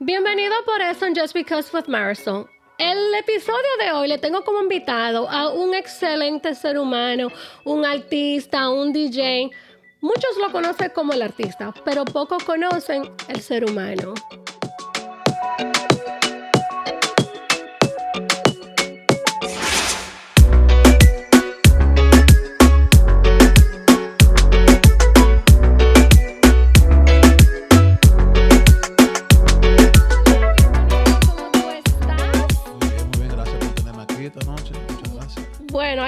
[0.00, 2.48] Bienvenido por eso en Just Because with Marisol.
[2.78, 7.32] El episodio de hoy le tengo como invitado a un excelente ser humano,
[7.64, 9.50] un artista, un DJ.
[10.00, 14.14] Muchos lo conocen como el artista, pero pocos conocen el ser humano.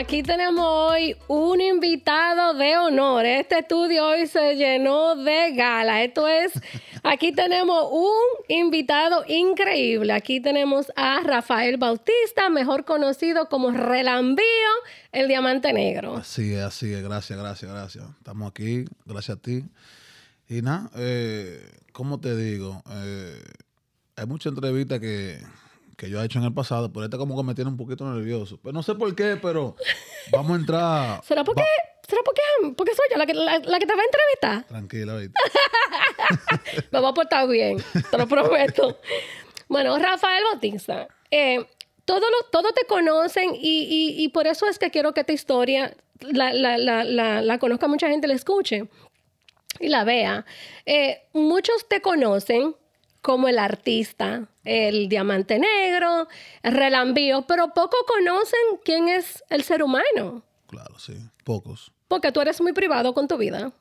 [0.00, 3.26] Aquí tenemos hoy un invitado de honor.
[3.26, 6.02] Este estudio hoy se llenó de gala.
[6.02, 6.52] Esto es,
[7.02, 10.14] aquí tenemos un invitado increíble.
[10.14, 14.44] Aquí tenemos a Rafael Bautista, mejor conocido como Relambío,
[15.12, 16.16] el Diamante Negro.
[16.16, 18.04] Así es, así es, gracias, gracias, gracias.
[18.16, 19.64] Estamos aquí, gracias a ti.
[20.48, 21.62] Y nada, eh,
[21.92, 22.82] ¿cómo te digo?
[22.90, 23.38] Eh,
[24.16, 25.40] hay muchas entrevistas que,
[26.00, 28.10] que yo he hecho en el pasado, pero esta como que me tiene un poquito
[28.10, 28.58] nervioso.
[28.62, 29.76] Pero no sé por qué, pero
[30.32, 31.20] vamos a entrar.
[31.24, 31.62] ¿Será porque,
[32.08, 32.40] ¿será porque,
[32.74, 34.66] porque soy yo la que, la, la que te va a entrevistar?
[34.66, 35.34] Tranquila, ¿viste?
[36.90, 37.76] Me voy a portar bien,
[38.10, 38.98] te lo prometo.
[39.68, 41.64] Bueno, Rafael Bautista, eh,
[42.04, 45.32] todos lo- todos te conocen y, y- y por eso es que quiero que esta
[45.32, 48.88] historia la, la, la, la, la conozca mucha gente, la escuche
[49.78, 50.44] y la vea.
[50.86, 52.74] Eh, muchos te conocen
[53.22, 56.28] como el artista, el diamante negro,
[56.62, 61.92] el relambío, pero poco conocen quién es el ser humano, Claro, sí, pocos.
[62.08, 63.72] porque tú eres muy privado con tu vida.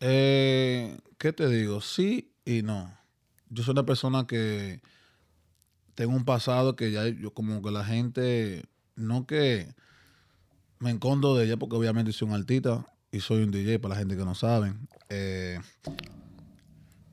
[0.00, 1.80] Eh, ¿Qué te digo?
[1.80, 2.96] Sí y no.
[3.48, 4.80] Yo soy una persona que
[5.94, 8.64] tengo un pasado que ya yo como que la gente,
[8.96, 9.74] no que
[10.78, 14.00] me encondo de ella, porque obviamente soy un artista y soy un DJ para la
[14.00, 14.86] gente que no saben.
[15.08, 15.58] Eh,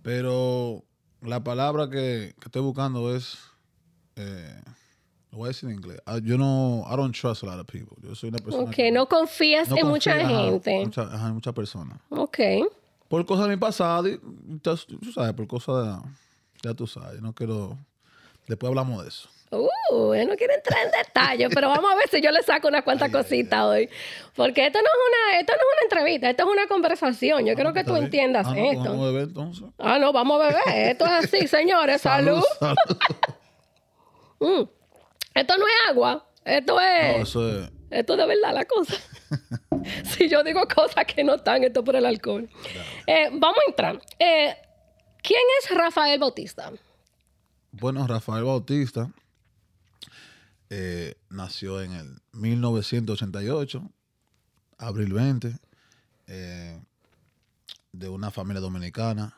[0.01, 0.83] pero
[1.23, 3.37] la palabra que, que estoy buscando es,
[4.15, 4.61] eh,
[5.31, 5.99] lo voy a decir en inglés.
[6.05, 7.95] Ah, Yo no, I don't trust a lot of people.
[8.01, 10.79] Yo soy una persona Ok, que no confías no en mucha gente.
[10.85, 12.37] mucha- en muchas personas Ok.
[13.07, 14.19] por cosas de mi pasado, y,
[14.61, 16.09] tú sabes, por cosas de,
[16.63, 17.77] ya tú sabes, no quiero,
[18.47, 19.29] después hablamos de eso.
[19.55, 22.67] Uh, él no quiere entrar en detalle, pero vamos a ver si yo le saco
[22.67, 23.89] unas cuantas cositas hoy.
[24.35, 24.93] Porque esto no es
[25.31, 27.45] una, esto no es una entrevista, esto es una conversación.
[27.45, 28.03] Yo creo que tú ¿Está bien?
[28.05, 28.89] entiendas Ah, no, pues esto.
[28.89, 29.65] vamos a beber, entonces.
[29.77, 30.89] Ah, no, vamos a beber.
[30.91, 32.01] Esto es así, señores.
[32.01, 32.43] Salud.
[32.59, 32.77] salud.
[34.39, 34.63] Mm.
[35.35, 36.27] Esto no es agua.
[36.43, 37.21] Esto No, es.
[37.29, 38.95] eso es, Esto es de verdad la cosa.
[40.03, 42.49] si yo digo cosas que no están, esto es por el alcohol.
[43.07, 44.01] Eh, vamos a entrar.
[44.19, 44.53] Eh,
[45.21, 46.71] ¿Quién es Rafael Bautista?
[47.71, 49.09] bueno, Rafael Bautista
[50.75, 53.91] eh, nació en el 1988,
[54.79, 55.55] abril 20,
[56.25, 56.81] eh,
[57.91, 59.37] de una familia dominicana.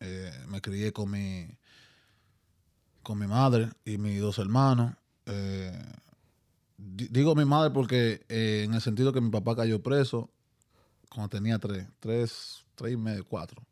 [0.00, 1.46] Eh, me crié con mi,
[3.02, 4.94] con mi madre y mis dos hermanos.
[6.78, 10.30] Di- digo mi madre porque en el sentido que mi papá cayó preso
[11.10, 13.62] cuando tenía tres, tres, tres y medio, cuatro.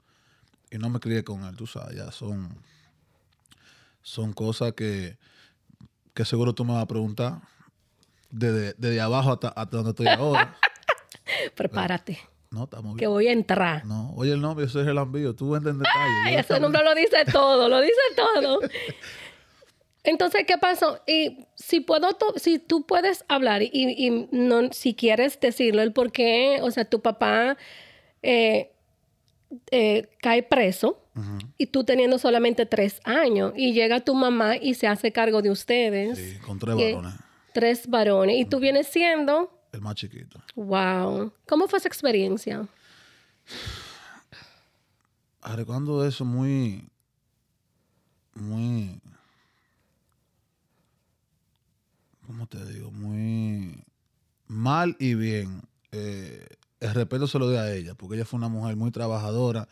[0.71, 2.47] Y no me crié con él, tú sabes, ya son,
[4.03, 5.17] son cosas que,
[6.19, 7.39] que seguro tú me vas a preguntar
[8.29, 10.57] desde, desde abajo hasta, hasta donde estoy ahora.
[11.55, 12.19] Prepárate,
[12.51, 13.11] No, estamos que bien.
[13.11, 13.85] voy a entrar.
[13.85, 15.87] No, oye el nombre, es el envío, tú en detalle.
[16.25, 18.59] Ay, Yo ese estamos- nombre lo dice todo, lo dice todo.
[20.03, 21.01] Entonces, ¿qué pasó?
[21.07, 26.11] Y si puedo, si tú puedes hablar y, y no, si quieres decirlo, el por
[26.11, 27.57] qué, o sea, tu papá
[28.23, 28.73] eh,
[29.71, 30.99] eh, cae preso
[31.57, 35.51] Y tú teniendo solamente tres años y llega tu mamá y se hace cargo de
[35.51, 37.15] ustedes, Sí, con tres Y- varones,
[37.53, 40.41] tres varones, y tú vienes siendo, el más chiquito.
[40.55, 42.67] wow, ¿cómo fue esa experiencia?
[45.57, 46.89] Recuerdo eso muy,
[48.35, 49.01] muy,
[52.27, 52.91] ¿cómo te digo?
[52.91, 53.83] Muy
[54.47, 55.63] mal y bien.
[55.93, 56.47] Eh,
[56.81, 59.69] el respeto se lo doy a ella, porque ella fue una mujer muy trabajadora.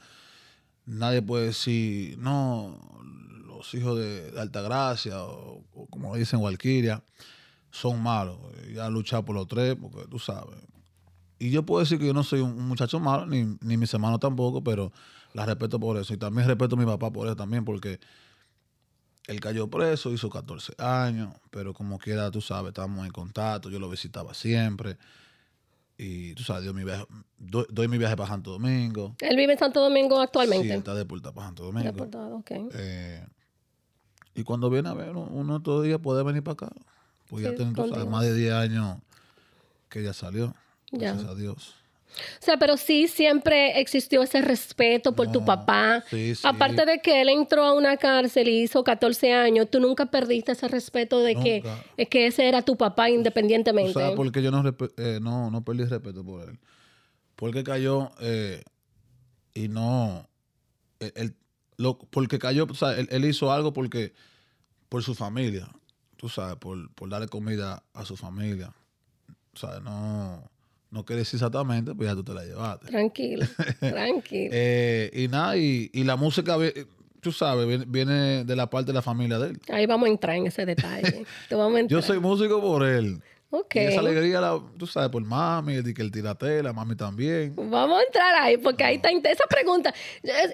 [0.86, 2.78] Nadie puede decir, no,
[3.46, 7.02] los hijos de, de Altagracia, o, como dicen Walquiria,
[7.70, 8.38] son malos.
[8.68, 10.56] Ella ha luchado por los tres, porque tú sabes.
[11.38, 13.92] Y yo puedo decir que yo no soy un un muchacho malo, ni, ni mis
[13.92, 14.92] hermanos tampoco, pero
[15.34, 16.14] la respeto por eso.
[16.14, 18.00] Y también respeto a mi papá por eso también, porque
[19.26, 23.78] él cayó preso, hizo 14 años, pero como quiera, tú sabes, estábamos en contacto, yo
[23.78, 24.96] lo visitaba siempre.
[25.98, 27.06] Y tú sabes, doy mi viaje,
[27.38, 29.14] doy, doy mi viaje para Santo Domingo.
[29.20, 30.66] Él vive en Santo Domingo Sí, actualmente.
[30.70, 31.84] él está deportado para Santo Domingo.
[31.90, 32.50] Deportado, ok.
[32.74, 33.26] Eh,
[34.34, 36.68] y cuando viene a ver, uno, otro día puede venir para acá.
[37.28, 38.06] Pues ya Sí, sabes, contigo.
[38.10, 38.98] más de 10 años
[39.88, 40.54] que ya salió.
[40.92, 41.12] Ya.
[41.12, 41.74] Gracias a Dios.
[42.40, 46.02] O sea, pero sí siempre existió ese respeto por tu No, papá.
[46.08, 46.42] sí, sí.
[46.46, 50.52] Aparte de que él entró a una cárcel y hizo 14 años, tú nunca perdiste
[50.52, 51.62] ese respeto de que,
[52.08, 53.92] que ese era tu papá ¿Tú independientemente.
[53.92, 54.62] sabes por qué yo no,
[54.96, 56.58] eh, no, no perdí respeto por él?
[57.36, 58.62] Porque cayó eh,
[59.54, 60.28] y no.
[61.00, 61.36] Él, él-
[61.78, 64.14] lo, porque cayó, o sea, él, él hizo algo porque
[64.88, 65.68] por su familia,
[66.16, 68.72] tú sabes, por, por darle comida a su familia.
[69.54, 70.42] O sea, no,
[70.96, 72.86] no quiere decir exactamente, pues ya tú te la llevaste.
[72.86, 73.46] Tranquilo,
[73.80, 74.50] tranquilo.
[74.50, 76.56] Eh, y nada, y, y la música,
[77.20, 79.60] tú sabes, viene, viene de la parte de la familia de él.
[79.68, 81.26] Ahí vamos a entrar en ese detalle.
[81.50, 82.00] Te vamos a entrar.
[82.00, 83.20] Yo soy músico por él.
[83.50, 83.76] Ok.
[83.76, 87.54] Y esa alegría, la, tú sabes, por mami, el que el tiratela, mami también.
[87.56, 89.94] Vamos a entrar ahí, porque ahí está esa pregunta.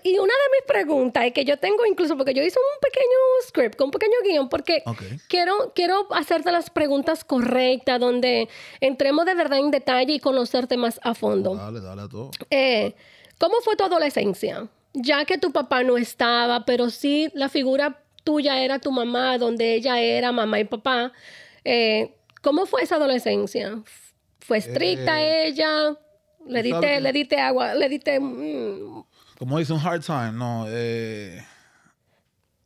[0.05, 3.19] Y una de mis preguntas es que yo tengo incluso, porque yo hice un pequeño
[3.49, 4.83] script, un pequeño guion, porque
[5.29, 8.49] quiero, quiero hacerte las preguntas correctas, donde
[8.81, 11.55] entremos de verdad en detalle y conocerte más a fondo.
[11.55, 12.31] Dale, dale a todo.
[12.50, 12.95] Eh,
[13.38, 14.69] ¿Cómo fue tu adolescencia?
[14.93, 19.75] Ya que tu papá no estaba, pero sí la figura tuya era tu mamá, donde
[19.75, 21.12] ella era mamá y papá.
[21.65, 23.83] Eh, ¿Cómo fue esa adolescencia?
[24.41, 25.97] ¿Fue estricta ella?
[26.47, 27.75] ¿Le diste, le diste agua?
[27.75, 28.19] ¿Le diste...?
[28.21, 29.05] mm,
[29.39, 30.67] Como dice un hard time, no.
[30.69, 31.43] eh,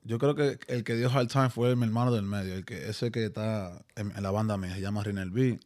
[0.03, 2.89] yo creo que el que dio hard time fue mi hermano del medio, el que
[2.89, 5.59] ese que está en, en la banda mía, se llama Rinel B.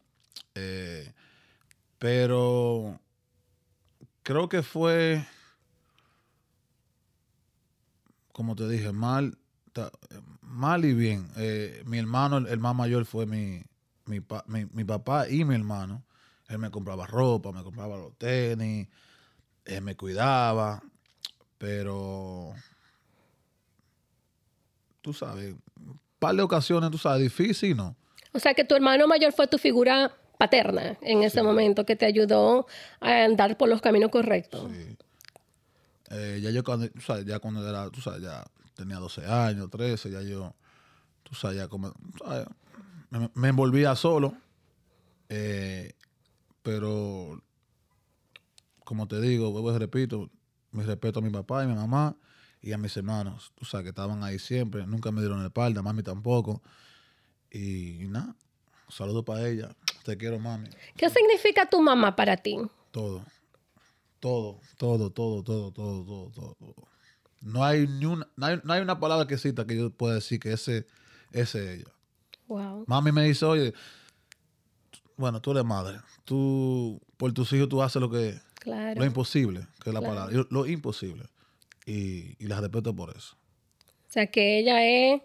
[0.55, 1.13] Eh,
[1.99, 2.99] pero
[4.23, 5.25] creo que fue,
[8.33, 9.37] como te dije, mal,
[10.41, 11.29] mal y bien.
[11.37, 13.63] Eh, mi hermano, el, el más mayor, fue mi,
[14.11, 16.03] mi, pa- mi- mi papá y mi hermano.
[16.49, 18.89] Él me compraba ropa, me compraba los tenis,
[19.63, 20.83] él me cuidaba,
[21.57, 22.53] pero
[25.01, 27.95] tú sabes, un par de ocasiones, tú sabes, difícil, ¿no?
[28.33, 32.05] O sea, que tu hermano mayor fue tu figura paterna en ese momento, que te
[32.05, 32.67] ayudó
[32.99, 34.69] a andar por los caminos correctos.
[34.71, 34.97] Sí.
[36.09, 38.43] Eh, ya yo cuando, tú sabes, ya cuando era, tú sabes, ya
[38.75, 40.53] tenía 12 años, 13, ya yo,
[41.23, 42.47] tú sabes, ya como, tú sabes,
[43.11, 44.33] me, me envolvía solo,
[45.29, 45.93] eh,
[46.63, 47.41] pero
[48.83, 50.29] como te digo, vuelvo y repito,
[50.71, 52.15] mi respeto a mi papá y mi mamá
[52.61, 55.81] y a mis hermanos, tú sabes, que estaban ahí siempre, nunca me dieron la espalda,
[55.81, 56.61] mami tampoco,
[57.49, 58.35] y, y nada,
[58.89, 59.69] saludo para ella,
[60.03, 60.69] te quiero mami.
[60.95, 62.57] ¿Qué significa tu mamá para ti?
[62.91, 63.25] Todo.
[64.19, 66.55] Todo, todo, todo, todo, todo, todo, todo.
[66.55, 66.87] todo.
[67.41, 70.15] No hay ni una, no hay, no hay una palabra que cita que yo pueda
[70.15, 70.85] decir que ese,
[71.31, 71.91] ese es ella.
[72.51, 72.83] Wow.
[72.85, 73.73] Mami me dice, oye,
[75.15, 75.99] bueno, tú eres madre.
[76.25, 78.99] Tú, por tus hijos, tú haces lo que, Claro.
[78.99, 80.15] lo imposible, que es la Claro.
[80.15, 80.45] palabra.
[80.49, 81.23] Lo imposible.
[81.85, 83.35] Y, y las respeto por eso.
[84.09, 85.21] O sea, que ella es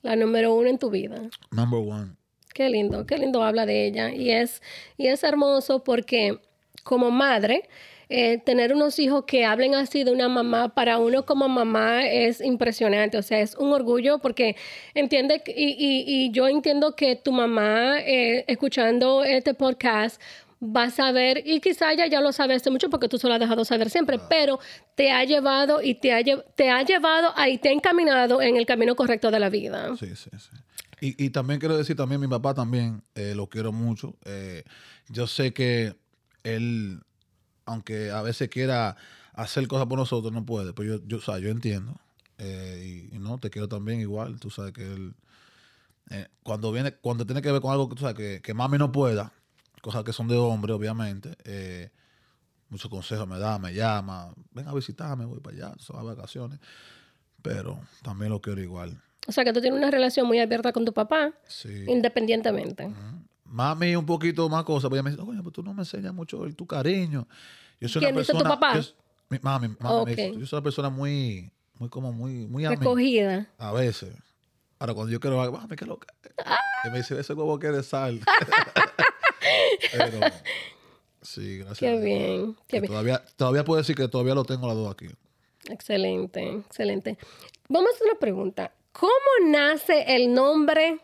[0.00, 1.28] la número uno en tu vida.
[1.50, 2.16] Number one.
[2.54, 4.10] Qué lindo, qué lindo habla de ella.
[4.14, 4.62] Y es,
[4.96, 6.40] y es hermoso porque
[6.82, 7.68] como madre,
[8.12, 12.40] eh, tener unos hijos que hablen así de una mamá, para uno como mamá es
[12.40, 13.16] impresionante.
[13.18, 14.56] O sea, es un orgullo porque
[14.94, 20.20] entiende, y, y- y yo entiendo que tu mamá, eh, escuchando este podcast,
[20.64, 23.34] va a saber, y quizá ella ya lo sabe hace mucho porque tú se lo
[23.34, 24.60] has dejado saber siempre, pero
[24.94, 28.56] te ha llevado y te ha, lle- te ha llevado ahí, te ha encaminado en
[28.56, 29.96] el camino correcto de la vida.
[29.98, 30.56] Sí, sí, sí.
[31.00, 34.14] Y, y también quiero decir, también mi papá también, eh, lo quiero mucho.
[34.24, 34.62] Eh,
[35.08, 35.94] yo sé que
[36.44, 37.00] él,
[37.64, 38.96] aunque a veces quiera
[39.34, 40.72] hacer cosas por nosotros, no puede.
[40.72, 41.94] Pero yo, yo, o sea, yo entiendo.
[42.38, 44.40] Eh, y, y no, te quiero también igual.
[44.40, 45.14] Tú sabes que él,
[46.10, 48.78] eh, cuando viene, cuando tiene que ver con algo que tú sabes que, que mami
[48.78, 49.32] no pueda,
[49.80, 51.90] cosas que son de hombre, obviamente, eh,
[52.68, 56.58] muchos consejos me da, me llama, ven a visitarme, voy para allá, son vacaciones.
[57.42, 59.00] Pero también lo quiero igual.
[59.26, 61.84] O sea, que tú tienes una relación muy abierta con tu papá, Sí.
[61.88, 62.92] independientemente.
[63.52, 66.12] Mami un poquito más cosas, pero ella me dice, oye, pues tú no me enseñas
[66.14, 67.28] mucho el, tu cariño.
[67.80, 68.58] Yo soy ¿Quién una dice tu persona...
[68.58, 68.74] papá?
[68.74, 68.94] yo s-
[69.28, 70.38] mi- mami, mami me dice, Ok.
[70.38, 73.46] yo soy una persona muy, muy como muy, muy mí, Recogida.
[73.58, 74.14] a veces.
[74.78, 76.06] Ahora cuando yo quiero algo, mami, ¿qué es lo que?
[76.84, 78.20] Y me dice, ese huevo que de sal.
[79.92, 80.20] pero,
[81.20, 81.78] sí, gracias.
[81.78, 82.90] Qué bien, qué bien.
[82.90, 85.06] Todavía, todavía puedo decir que todavía lo tengo las dos aquí.
[85.68, 87.18] Excelente, excelente.
[87.68, 88.72] Vamos a hacer una pregunta.
[88.92, 89.12] ¿Cómo
[89.46, 90.98] nace el nombre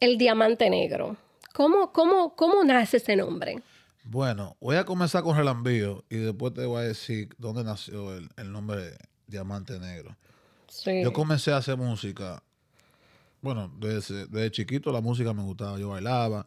[0.00, 1.16] El Diamante Negro?
[1.54, 3.62] ¿Cómo, cómo, cómo nace ese nombre?
[4.04, 8.28] Bueno, voy a comenzar con Relambío y después te voy a decir dónde nació el,
[8.36, 10.16] el nombre Diamante Negro.
[10.68, 11.02] Sí.
[11.02, 12.42] Yo comencé a hacer música.
[13.42, 16.44] Bueno, desde, desde chiquito la música me gustaba, yo bailaba.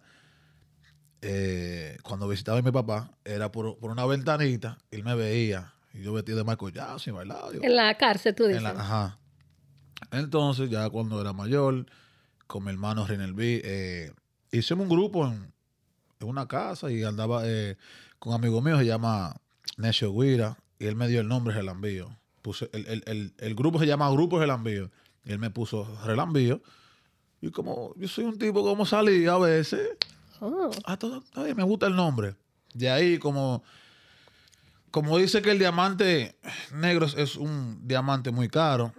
[1.22, 6.02] Eh, cuando visitaba a mi papá, era por, por una ventanita, él me veía y
[6.02, 7.52] yo vestido de Michael Jackson y bailaba.
[7.54, 8.58] yo- En la cárcel, tú dices.
[8.58, 9.20] en la- ajá.
[10.12, 11.86] Entonces, ya cuando era mayor,
[12.48, 14.12] con mi hermano Rinel B, eh,
[14.58, 15.52] hicimos un grupo en,
[16.20, 17.78] en una casa y andaba eh,
[18.20, 19.36] con un amigo mío, se llama
[19.78, 22.18] Necio Guira, y él me dio el nombre Relambío.
[22.42, 24.92] Puse, el, el, el, el grupo se llama Grupo Relambío,
[25.26, 26.62] y él me puso Relambío.
[27.42, 29.90] Y como yo soy un tipo como salí a veces,
[30.46, 32.36] Oh, ah, todo, bien, me gusta el nombre.
[32.74, 33.64] De ahí, como,
[34.92, 36.36] como dice que el diamante
[36.74, 38.94] negro es- un diamante muy caro,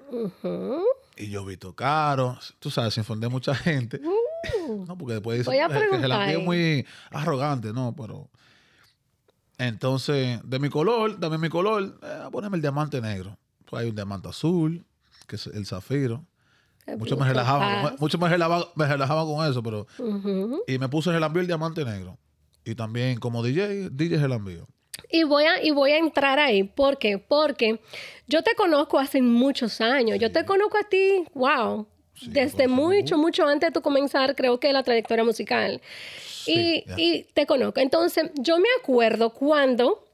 [1.16, 3.98] y yo he visto caro, tú sabes, se infundé mucha gente.
[4.02, 4.10] Uh,
[4.86, 6.00] No, porque después dicen eh, que preguntar.
[6.02, 8.28] Relambío es muy arrogante, no, pero.
[9.58, 13.38] Entonces, de mi color, dame mi color, eh, poneme el diamante negro.
[13.66, 14.84] Pues hay un diamante azul,
[15.26, 16.24] que es el zafiro.
[16.98, 19.86] Mucho me relajaba, con- mucho me relajaba, me relajaba con eso, pero.
[20.66, 22.18] Y me puse Relambío el diamante negro.
[22.64, 24.66] Y también como DJ, DJ Relambío.
[25.10, 26.62] Y voy, a, y voy a entrar ahí.
[26.64, 27.18] ¿Por qué?
[27.18, 27.80] Porque
[28.26, 30.18] yo te conozco hace muchos años.
[30.18, 34.60] Yo te conozco a ti, wow, Sí, desde mucho, mucho antes de tu comenzar, creo
[34.60, 35.80] que la trayectoria musical.
[36.20, 36.94] Sí, y, ya.
[36.96, 37.80] y te conozco.
[37.80, 40.04] Entonces, yo me acuerdo cuando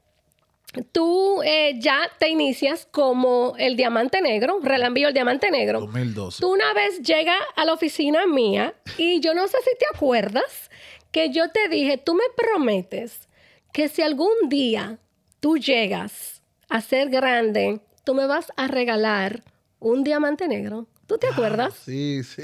[0.91, 5.81] tú eh, ya te inicias como el diamante negro, relambío el diamante negro.
[5.81, 6.41] 2012.
[6.41, 10.69] Tú una vez llegas a la oficina mía y yo no sé si te acuerdas
[11.11, 13.27] que yo te dije, tú me prometes
[13.73, 14.97] que si algún día
[15.39, 19.43] tú llegas a ser grande, tú me vas a regalar
[19.79, 20.87] un diamante negro.
[21.11, 21.73] ¿Tú te acuerdas?
[21.75, 22.43] Ah, Sí, sí.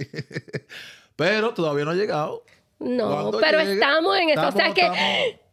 [1.16, 2.44] Pero todavía no ha llegado.
[2.80, 4.48] No, Cuando pero llegue, estamos en eso.
[4.48, 5.00] o sea que estamos-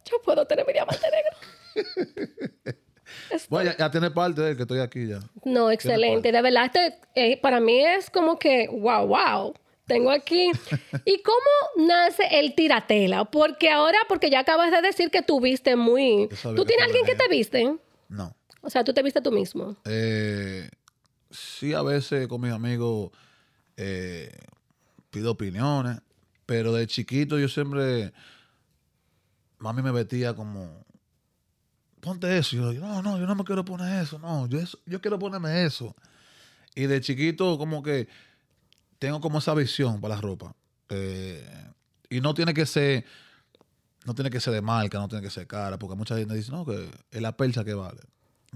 [0.04, 2.74] yo puedo tener mi diamante negro.
[3.48, 5.20] Bueno, ya, ya tiene parte de que estoy aquí ya.
[5.44, 6.32] No, excelente.
[6.32, 9.54] De verdad, este, eh, para mí es como que, wow, wow.
[9.86, 10.50] Tengo aquí.
[11.04, 13.24] ¿Y cómo nace el tiratela?
[13.26, 16.28] Porque ahora, porque ya acabas de decir que tú viste muy...
[16.56, 17.76] ¿Tú tienes alguien que te viste?
[18.08, 18.34] No.
[18.62, 19.76] O sea, tú te viste tú mismo.
[19.84, 20.68] Eh,
[21.34, 23.10] sí, a veces con mis amigos
[23.76, 24.32] eh,
[25.10, 26.00] pido opiniones,
[26.46, 28.12] pero de chiquito yo siempre,
[29.58, 30.84] mami me vestía como,
[32.00, 32.72] ponte eso.
[32.72, 35.64] Yo, no, no, yo no me quiero poner eso, no, yo, eso- yo quiero ponerme
[35.64, 35.94] eso.
[36.74, 38.08] Y de chiquito como que
[38.98, 40.54] tengo como esa visión para la ropa.
[40.90, 41.46] Eh,
[42.10, 43.04] y no tiene que ser,
[44.04, 46.52] no tiene que ser de marca, no tiene que ser cara, porque mucha gente dice,
[46.52, 48.00] no, que es la percha que vale.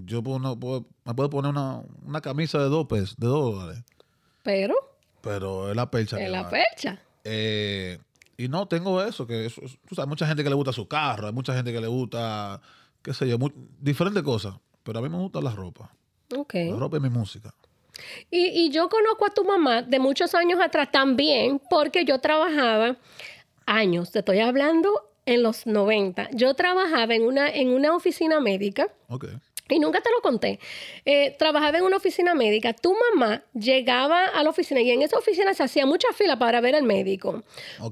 [0.05, 3.55] Yo puedo, no, puedo- me puedo poner una, una camisa de dos pesos, de dos
[3.57, 3.83] dólares,
[4.43, 4.75] Pero,
[5.21, 6.63] pero es la percha en la vale.
[6.71, 7.01] fecha.
[7.25, 7.99] Eh,
[8.37, 10.87] y no tengo eso, que eso, es- tú sabes, mucha gente que le gusta su
[10.87, 12.61] carro, hay mucha gente que le gusta,
[13.03, 13.51] qué sé yo, mu-
[13.81, 15.91] diferentes cosas, pero a mí me gusta la ropa.
[16.37, 16.55] Ok.
[16.55, 17.53] La ropa y mi música.
[18.31, 22.97] Y, y yo conozco a tu mamá de muchos años atrás también, porque yo trabajaba
[23.67, 24.91] años, te estoy hablando
[25.27, 26.31] en los 90.
[26.33, 28.89] Yo trabajaba en una, en una oficina médica.
[29.09, 29.27] Ok.
[29.69, 30.59] Y nunca te lo conté.
[31.05, 32.73] Eh, trabajaba en una oficina médica.
[32.73, 36.61] Tu mamá llegaba a la oficina y en esa oficina se hacía mucha fila para
[36.61, 37.43] ver al médico.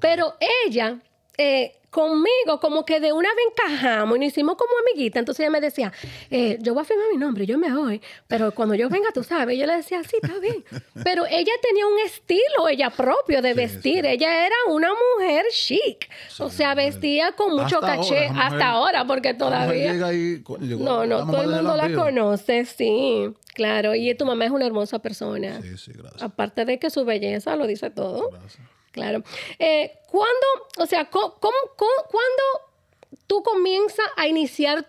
[0.01, 0.35] Pero
[0.67, 0.99] ella,
[1.37, 5.19] eh, conmigo, como que de una vez encajamos y nos hicimos como amiguita.
[5.19, 5.93] Entonces ella me decía,
[6.31, 8.03] eh, yo voy a firmar mi nombre, yo me voy.
[8.29, 9.59] Pero cuando yo venga, tú sabes.
[9.59, 10.63] Yo le decía, sí, está bien.
[11.05, 14.05] Pero ella tenía un estilo, ella propio de Sí, vestir.
[14.05, 14.11] sí.
[14.11, 16.09] Ella era una mujer chic.
[16.39, 19.93] o sea, vestía con mucho Hasta ahora, caché mujer- hasta ahora, porque La todavía...
[19.93, 21.99] llega llegó No, la no, todo el mundo la Relambío.
[22.05, 23.95] conoce, sí, claro.
[23.95, 25.63] Y tu mamá es una hermosa persona.
[25.63, 26.23] Sí, sí, gracias.
[26.23, 28.59] Aparte de que su belleza lo dice todo, gracias.
[28.97, 29.23] Claro.
[29.59, 30.47] Eh, ¿Cuándo,
[30.79, 32.43] o sea, cómo, cómo- cuándo
[33.27, 34.89] tú comienzas a iniciar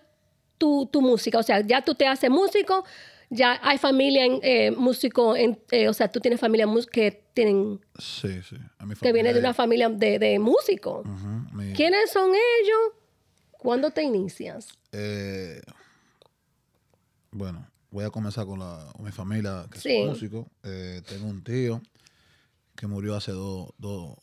[0.56, 1.38] tu, tu música?
[1.38, 2.84] O sea, ya tú te haces músico,
[3.30, 7.78] ya hay familia en, eh, músico, en, eh, o sea, tú tienes familia que tienen
[7.98, 8.56] Sí, sí.
[8.78, 11.06] A mi que viene de una familia de, de músicos.
[11.52, 12.80] Mi- ¿Quiénes son ellos?
[13.58, 14.68] ¿Cuándo te inicias?
[14.92, 15.60] Eh,
[17.30, 20.02] bueno, voy a comenzar con, la, con mi familia, que Sí.
[20.06, 20.46] músicos.
[20.62, 21.82] Eh, tengo un tío
[22.78, 24.14] que murió hace dos, dos,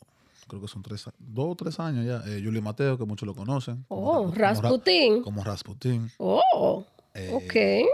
[0.48, 2.22] creo que son tres, dos o tres años ya.
[2.26, 3.84] Eh, Julio Mateo, que muchos lo conocen.
[3.88, 5.22] Oh, como Ra- Rasputín.
[5.22, 6.10] Como Rasputín.
[6.18, 6.84] Oh,
[7.14, 7.90] Eh, ok.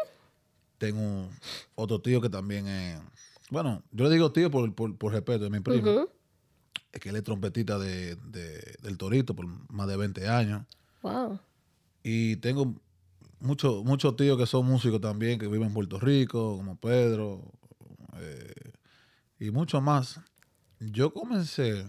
[0.78, 1.28] Tengo
[1.75, 3.00] otro tío que también es...
[3.50, 6.07] Bueno, yo le digo tío por, por, por respeto, es mi primo.
[6.92, 10.64] Es que él es trompetista de, de- del Torito por más de 20 años.
[11.02, 11.38] Wow.
[12.02, 12.75] Y tengo
[13.40, 17.42] muchos muchos tíos que son músicos también, que viven en Puerto Rico, como Pedro,
[18.19, 18.73] eh,
[19.38, 20.21] y muchos más.
[20.90, 21.86] Yo comencé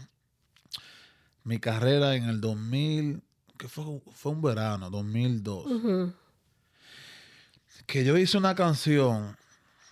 [1.44, 3.22] mi carrera en el 2000,
[3.58, 6.14] que fue, fue un verano, 2002, Ujú.
[7.88, 9.36] que yo hice una canción,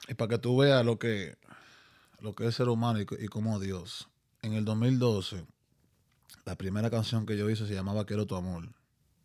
[0.07, 1.35] y para que tú veas lo que,
[2.19, 4.07] lo que es ser humano y, y como Dios.
[4.43, 5.45] En el 2012,
[6.45, 8.69] la primera canción que yo hice se llamaba Quiero tu amor,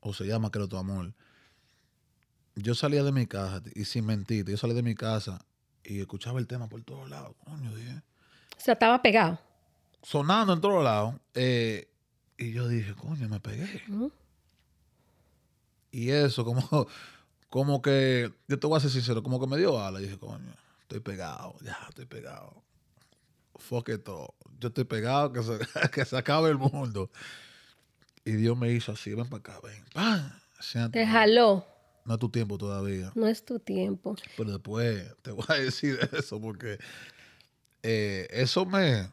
[0.01, 1.13] o se llama Quiero tu amor.
[2.55, 5.45] Yo salía de mi casa, y sin mentirte, yo salía de mi casa
[5.85, 7.35] y escuchaba el tema por todos lados.
[7.45, 8.03] Coño, dije.
[8.57, 9.39] O sea, estaba pegado.
[10.07, 11.17] Sonando en todos lados.
[11.35, 11.89] eh,
[12.39, 13.83] y yo dije, coño, me pegué.
[15.91, 16.87] Y eso, como,
[17.49, 19.99] como que, yo te voy a ser sincero, como que me dio ala.
[19.99, 22.63] Y dije, coño, estoy pegado, ya, estoy pegado.
[23.57, 24.33] Fuck it todo.
[24.61, 25.59] Yo estoy pegado, que se,
[25.93, 27.11] que se acabe el mundo.
[28.25, 29.85] Y Dios me hizo así, ven para acá, ven.
[29.93, 30.31] ¡Pam!
[30.61, 31.01] Siéntate.
[31.01, 31.67] Te jaló.
[32.05, 33.11] No es tu tiempo todavía.
[33.17, 34.15] No es tu tiempo.
[34.37, 36.79] Pero después te voy a decir eso porque
[37.83, 39.09] eh, eso me,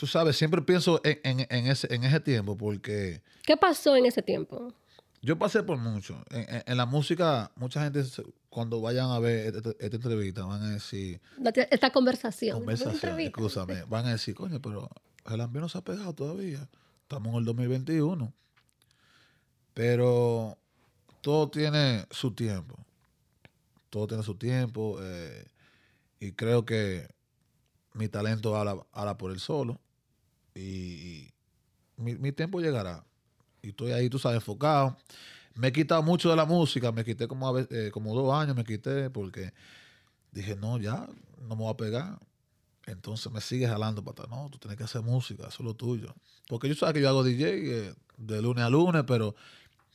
[0.00, 4.06] tú sabes, siempre pienso en, en- en ese, en ese tiempo porque ¿Qué pasó en
[4.06, 4.72] ese tiempo?
[5.20, 6.24] yo pasé por mucho.
[6.30, 8.02] En, la música, mucha gente
[8.48, 11.20] cuando vayan a ver esta, esta entrevista van a decir,
[11.70, 12.56] Esta conversación.
[12.58, 14.88] conversación, escúchame, van a decir, coño, pero
[15.26, 16.66] el ambiente no se ha pegado todavía.
[17.02, 18.32] Estamos en el 2021.
[19.74, 20.56] Pero
[21.20, 22.76] todo tiene su tiempo.
[23.90, 24.98] Todo tiene su tiempo.
[25.02, 25.44] eh,
[26.18, 27.08] y creo que
[27.94, 29.80] mi talento habla, habla por él solo.
[30.54, 31.28] Y,
[31.96, 33.04] mi, mi tiempo llegará.
[33.62, 34.96] Y estoy ahí, tú sabes, enfocado.
[35.54, 36.92] Me he quitado mucho de la música.
[36.92, 39.52] Me quité como, a eh, como dos años, me quité porque
[40.32, 41.08] dije, no, ya,
[41.40, 42.18] no me voy a pegar.
[42.86, 44.28] Entonces me sigue jalando para.
[44.28, 46.14] No, tú tienes que hacer música, eso es lo tuyo.
[46.48, 49.34] Porque yo sabes que yo hago DJ eh, de lunes a lunes, pero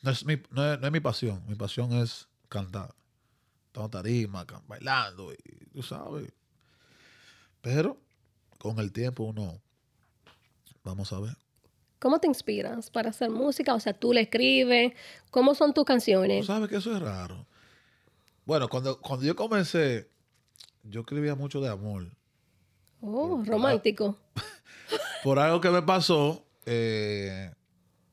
[0.01, 1.43] no es, mi, no, no es mi pasión.
[1.47, 2.93] Mi pasión es cantar.
[3.67, 6.31] Estamos tarima, bailando, y, tú sabes.
[7.61, 7.99] Pero
[8.57, 9.61] con el tiempo uno,
[10.85, 11.35] vamos a ver.
[11.99, 13.73] ¿Cómo te inspiras para hacer música?
[13.73, 14.93] O sea, tú le escribes.
[15.31, 16.45] ¿Cómo son tus Tú canciones?
[16.45, 17.45] sabes que eso es raro.
[18.45, 20.09] Bueno, cuando, cuando yo comencé,
[20.83, 22.07] yo escribía mucho de amor.
[23.01, 24.17] Oh, romántico.
[25.23, 27.51] Por algo que me pasó, eh,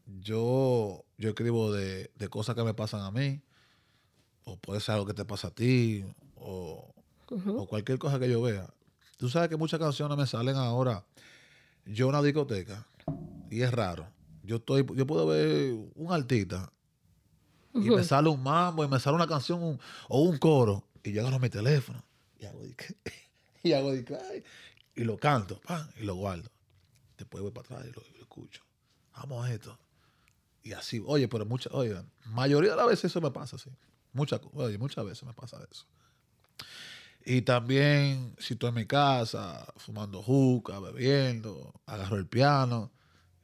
[0.06, 3.42] yo, yo escribo de, de cosas que me pasan a mí,
[4.44, 6.04] o puede ser algo que te pasa a ti,
[6.36, 6.94] o,
[7.28, 8.72] o cualquier cosa que yo vea.
[9.18, 11.04] Tú sabes que muchas canciones me salen ahora.
[11.84, 12.86] Yo una discoteca,
[13.50, 14.06] y es raro.
[14.44, 16.72] Yo estoy, yo puedo ver un artista
[17.74, 21.12] y me sale un mambo y me sale una canción un- o un coro y
[21.12, 22.04] yo agarro mi teléfono
[22.38, 22.62] y hago
[23.62, 25.60] y hago y lo canto
[26.00, 26.50] y lo guardo.
[27.16, 28.62] Después voy para atrás y lo, escucho.
[29.14, 29.78] Vamos a esto.
[30.62, 33.70] Y así oye pero muchas oye mayoría de las veces eso me pasa así
[34.12, 35.86] muchas oye muchas veces me pasa eso
[37.24, 42.90] y también si estoy en mi casa fumando juca bebiendo agarro el piano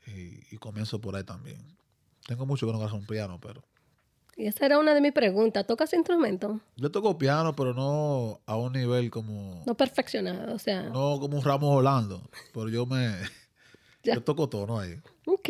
[0.07, 1.59] y, y comienzo por ahí también
[2.27, 3.63] tengo mucho que no agarro un piano pero
[4.37, 5.67] Y esa era una de mis preguntas.
[5.67, 6.61] ¿Tocas instrumento?
[6.77, 9.63] Yo toco piano, pero no a un nivel como.
[9.67, 10.83] No perfeccionado, o sea.
[10.85, 12.23] No como un Ramos Orlando.
[12.55, 13.17] Pero yo me.
[14.05, 14.95] Yo toco tono ahí.
[15.27, 15.49] Ok.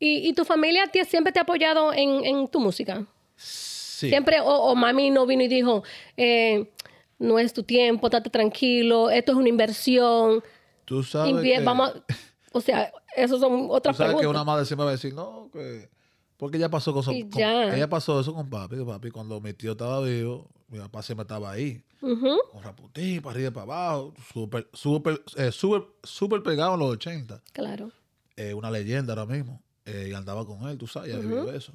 [0.00, 3.06] ¿Y, y tu familia te- siempre te ha apoyado en, en tu música?
[3.36, 4.08] Sí.
[4.08, 5.84] Siempre, o, o mami no vino y dijo,
[6.16, 6.72] eh,
[7.18, 10.42] no es tu tiempo, estate tranquilo, esto es una inversión.
[10.84, 11.32] Tú sabes.
[11.34, 12.04] invie- que, vamos, a-
[12.52, 15.88] o sea, eso son otras sabes que una madre siempre va a decir, no, que.
[16.36, 17.74] Porque ella pasó con, con- ya.
[17.74, 18.76] ella pasó eso con papi.
[18.76, 21.82] que papi, cuando mi tío estaba vivo, mi papá siempre estaba ahí.
[22.00, 24.12] Con Raputín, para arriba y para abajo.
[24.32, 27.40] Súper, súper, eh, súper, súper pegado en los 80.
[27.52, 27.90] Claro.
[28.36, 29.62] eh, una leyenda ahora mismo.
[29.86, 31.72] eh, y andaba con él, tú sabes, ya vivió eso.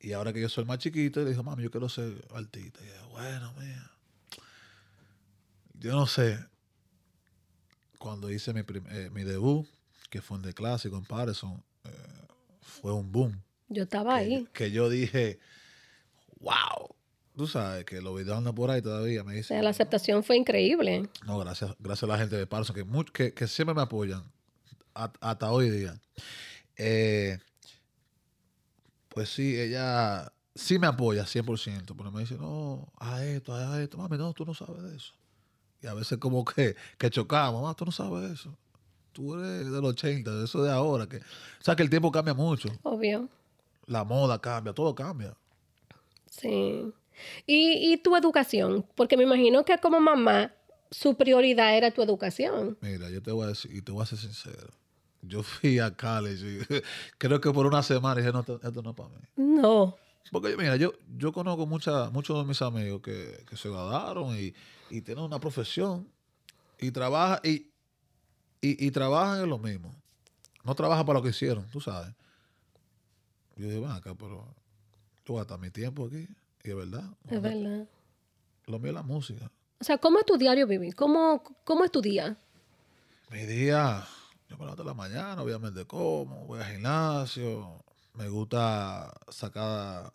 [0.00, 2.80] Y ahora que yo soy más chiquito, le dijo, mami, yo quiero ser artista.
[2.82, 3.90] Y yo, bueno, mía.
[5.84, 6.38] Yo no sé.
[7.98, 9.66] Cuando hice mi, eh, mi debut,
[10.08, 11.90] que fue en The Clásico en Patterson, eh,
[12.62, 13.38] fue un boom.
[13.68, 14.44] Yo estaba ahí.
[14.46, 15.38] Que, que yo dije,
[16.40, 16.88] wow.
[17.36, 19.24] Tú sabes que los videos andan por ahí todavía.
[19.24, 21.06] Me O sea, la aceptación fue increíble.
[21.26, 24.22] no, gracias, gracias a la gente de Patterson, que, much- que, que siempre me apoyan,
[24.94, 26.00] a- hasta hoy día.
[26.78, 27.38] Eh,
[29.10, 33.98] pues sí, ella sí me apoya 100%, pero me dice, no, haz esto, haz esto.
[33.98, 35.12] Mami, no, tú no sabes de eso.
[35.84, 38.56] Y a veces como que, que chocamos, mamá, tú no sabes eso.
[39.12, 41.06] Tú eres del 80, de eso de ahora.
[41.06, 41.20] Que, o
[41.60, 42.70] sea, que el tiempo cambia mucho.
[42.82, 43.28] Obvio.
[43.84, 45.36] La moda cambia, todo cambia.
[46.30, 46.90] Sí.
[47.46, 48.86] ¿Y, y tu educación?
[48.94, 50.54] Porque me imagino que como mamá,
[50.90, 52.78] su prioridad era tu educación.
[52.80, 54.70] Mira, yo te voy a decir, y te voy a ser sincero.
[55.20, 56.82] Yo fui a college y
[57.18, 59.16] creo que por una semana dije, no, esto, esto no es para mí.
[59.36, 59.98] No.
[60.32, 64.54] Porque mira, yo, yo conozco mucha, muchos de mis amigos que, que se graduaron y,
[64.94, 66.08] y tienen una profesión
[66.78, 67.72] y trabajan y,
[68.60, 69.92] y, y trabajan en lo mismo.
[70.62, 72.14] No trabajan para lo que hicieron, tú sabes.
[73.56, 74.54] Yo digo, ven acá, pero
[75.24, 76.28] tú gastas mi tiempo aquí.
[76.62, 77.10] Y es verdad.
[77.28, 77.88] Es verdad.
[78.66, 79.50] Lo mío es la música.
[79.80, 80.94] O sea, ¿cómo es tu diario vivir?
[80.94, 82.38] ¿Cómo, cómo es tu día?
[83.30, 84.06] Mi día,
[84.48, 90.12] yo me levanto en la mañana, obviamente como, voy al gimnasio, me gusta sacar...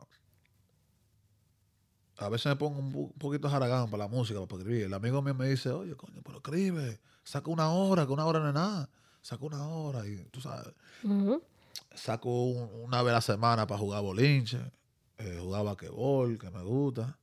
[2.19, 4.83] A veces me pongo un po- poquito jaragán para la música, para escribir.
[4.85, 8.39] El amigo mío me dice, oye, coño, pero escribe, saca una hora, que una hora
[8.39, 8.89] no es nada.
[9.21, 10.73] Saca una hora y tú sabes,
[11.95, 14.59] saco un- una vez a la semana para jugar bolinche.
[15.21, 17.17] eh, jugaba basquetbol, que me gusta.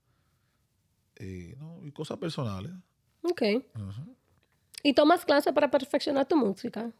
[1.19, 2.71] Y, no, y cosas personales.
[3.23, 3.43] Ok.
[4.83, 6.93] ¿Y tomas clases para perfeccionar tu música?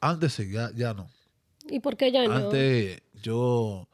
[0.00, 1.08] Antes sí, ya, ya no.
[1.66, 2.34] ¿Y por qué ya no?
[2.34, 3.88] Antes yo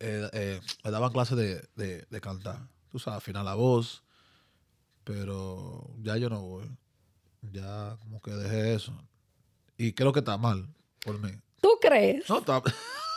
[0.00, 2.58] eh, eh, me daban clases de, de, de cantar.
[2.90, 4.02] Tú sabes, afinar la voz.
[5.04, 6.70] Pero ya yo no voy.
[7.52, 8.92] Ya como que dejé eso.
[9.78, 10.68] Y creo que está mal
[11.04, 11.30] por mí.
[11.60, 12.28] ¿Tú crees?
[12.28, 12.62] No, está,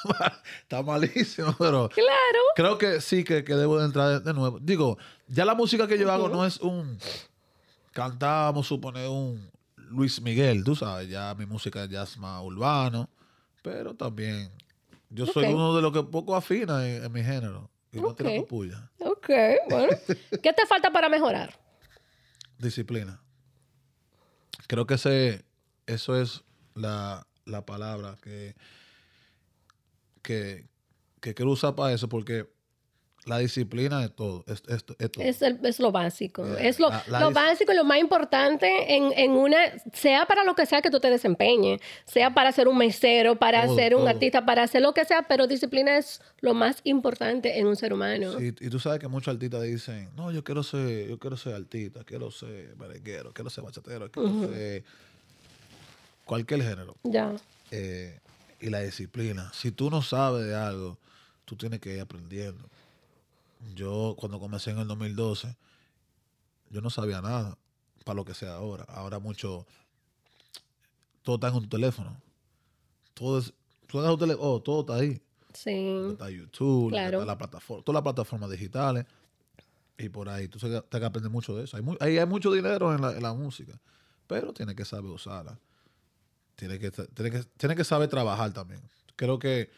[0.63, 2.39] está malísimo, pero Claro.
[2.55, 4.60] creo que sí que, que debo de entrar de, nuevo.
[4.60, 6.97] Digo, ya la música que yo hago no es un
[8.01, 13.10] a suponer un Luis Miguel, tú sabes, ya mi música ya es más urbano,
[13.62, 14.49] pero también
[15.10, 18.30] yo soy uno de los que poco afina en, en mi género y no tira
[18.32, 18.48] Ok.
[18.48, 18.91] puya.
[19.00, 19.30] Ok,
[19.69, 19.93] bueno.
[20.43, 21.58] ¿Qué te falta para mejorar?
[22.58, 23.22] Disciplina.
[24.67, 25.45] Creo que ese,
[25.88, 26.43] eso es
[26.76, 28.56] la, la palabra que,
[30.22, 30.67] que,
[31.22, 32.48] que quiero usar para eso, porque
[33.29, 34.43] la disciplina es todo.
[34.47, 35.23] Es, es- es todo.
[35.23, 36.43] Es, el- lo básico.
[36.45, 36.67] Yeah.
[36.67, 39.57] Es lo, La- la lo básico y lo más importante en, en una,
[39.93, 43.65] sea para lo que sea que tú te desempeñes, sea para ser un mesero, para
[43.67, 44.09] Todo, ser un todo.
[44.09, 47.93] artista, para hacer lo que sea, pero disciplina es lo más importante en un ser
[47.93, 48.37] humano.
[48.39, 51.53] Sí, y tú sabes que muchos artistas dicen, no, yo quiero ser, yo quiero ser
[51.53, 54.83] artista, quiero ser merenguero, quiero ser bachatero, quiero ser
[56.25, 56.95] cualquier género.
[57.03, 57.33] Ya.
[57.71, 58.19] Eh,
[58.59, 59.51] y la disciplina.
[59.53, 60.97] Si tú no sabes de algo,
[61.45, 62.69] tú tienes que ir aprendiendo.
[63.76, 65.56] Yo cuando comencé en el 2012,
[66.69, 67.58] yo no sabía nada
[68.06, 68.86] para lo que sea ahora.
[68.88, 69.65] Ahora mucho,
[71.24, 72.19] todo está en un teléfono.
[73.13, 73.54] Todo es,
[73.88, 75.22] tú un teléfono, oh, todo está ahí.
[75.54, 75.72] Sí.
[76.12, 77.17] Está YouTube, Claro.
[77.19, 79.06] está la plataforma, todas las plataformas digitales.
[79.98, 81.76] Y por ahí, tú tienes que aprender mucho de eso.
[81.76, 83.78] Hay, mu- ahí hay mucho dinero en la, en la música,
[84.28, 85.60] pero tienes que saber usarla.
[86.56, 88.82] Tienes que, tienes, que, tienes que saber trabajar también.
[89.17, 89.69] Creo que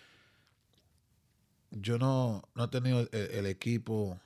[1.71, 4.19] yo no, no he tenido el, el equipo.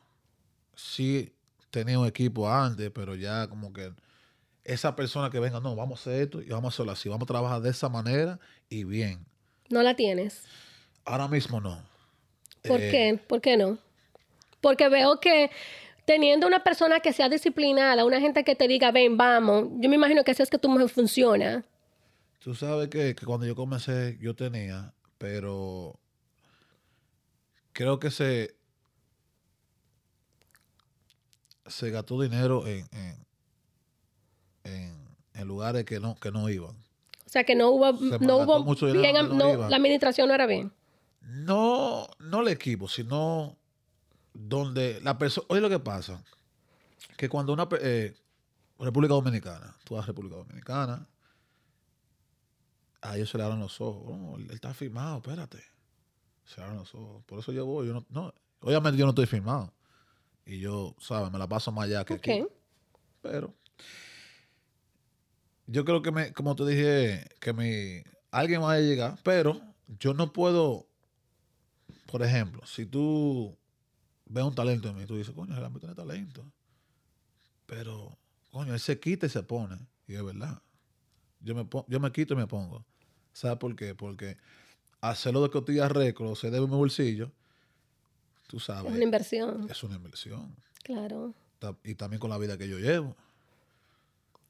[0.76, 1.32] Sí
[1.70, 3.92] tenía un equipo antes, pero ya como que
[4.64, 7.08] esa persona que venga, no, vamos a hacer esto y vamos a hacerlo así.
[7.10, 9.26] Vamos a trabajar de esa manera y bien.
[9.70, 10.44] No la tienes.
[11.06, 11.82] Ahora mismo no.
[12.68, 13.20] ¿Por Eh, qué?
[13.28, 13.78] ¿Por qué no?
[14.62, 15.52] Porque veo que
[16.06, 19.96] teniendo una persona que sea disciplinada, una gente que te diga, ven, vamos, yo me
[19.96, 21.64] imagino que así es que tu mujer funciona.
[22.40, 26.00] Tú sabes que, que cuando yo comencé yo tenía, pero
[27.76, 28.56] creo que se
[31.68, 33.26] se gastó dinero en, en,
[34.64, 36.76] en, en lugares que no, que no iban.
[37.26, 40.46] O sea, que no hubo, no hubo mucho bien, no no- la administración no era
[40.46, 40.72] bien.
[41.22, 43.58] No, no el equipo, sino
[44.34, 45.48] donde la persona.
[45.50, 46.24] Oye, lo que pasa,
[47.18, 47.68] que cuando una.
[47.82, 48.16] eh,
[48.78, 51.08] República Dominicana, tú vas a República Dominicana,
[53.02, 54.04] a ellos se le abren los ojos.
[54.08, 55.64] Oh, él está firmado, espérate.
[56.46, 57.24] Se abren los ojos.
[57.26, 57.88] Por eso yo voy.
[57.88, 59.74] Yo no, no, obviamente yo no estoy firmado.
[60.46, 61.32] Y yo, ¿sabes?
[61.32, 62.20] Me la paso más allá que Ok.
[62.20, 62.46] aquí.
[63.22, 63.54] Pero
[65.68, 70.14] yo creo que me, como te dije, que mi alguien va a llegar, pero yo
[70.14, 70.88] no puedo,
[72.06, 73.58] por ejemplo, si tú
[74.26, 76.46] ves un talento en mí, tú dices, coño, el tiene talento.
[77.66, 78.18] Pero,
[78.52, 79.80] coño, él se quita y se pone.
[80.08, 80.62] Y es verdad.
[81.40, 82.86] Yo me, yo me quito y me pongo.
[83.34, 83.96] ¿Sabes por qué?
[83.96, 84.38] Porque
[85.02, 87.32] hacerlo de costillas récord, se debe mi bolsillo,
[88.48, 89.68] tú sabes, Es una inversión.
[89.70, 90.56] es una inversión.
[90.84, 91.34] Claro.
[91.84, 93.16] Y también con la vida que yo llevo.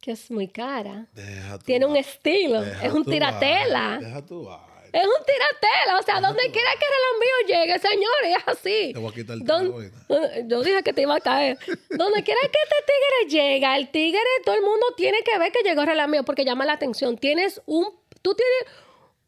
[0.02, 1.08] Que es muy cara.
[1.14, 2.62] Deja tu Tiene un va- estilo.
[2.62, 3.80] deja Es un tiratela.
[3.92, 4.66] vaina, Deja tu vaina.
[4.92, 6.00] Es un tiratela.
[6.00, 8.94] O sea, donde quiera que el envío llegue, señores, es así.
[8.94, 9.92] Te voy a quitar el Don-.
[10.50, 11.58] Yo dije que te iba a caer.
[11.90, 15.64] Donde quiera que este tigre llega, el tigre, todo el mundo tiene que ver que
[15.64, 17.18] llegó el mío porque llama la atención.
[17.18, 17.88] Tienes un.
[18.22, 18.76] Tú tienes.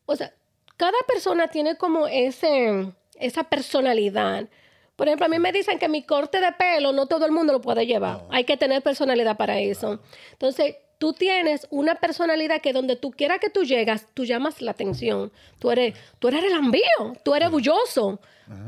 [0.05, 0.33] O sea,
[0.77, 4.47] cada persona tiene como ese, esa personalidad.
[4.95, 7.53] Por ejemplo, a mí me dicen que mi corte de pelo no todo el mundo
[7.53, 8.23] lo puede llevar.
[8.29, 9.99] Hay que tener personalidad para eso.
[10.31, 14.71] Entonces, tú tienes una personalidad que donde tú quieras que tú llegas, tú llamas la
[14.71, 15.31] atención.
[15.59, 16.83] Tú eres, tú eres relambío,
[17.23, 18.19] tú eres bulloso.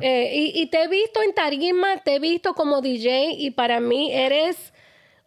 [0.01, 3.79] Eh, y, y te he visto en tarima, te he visto como DJ y para
[3.79, 4.73] mí eres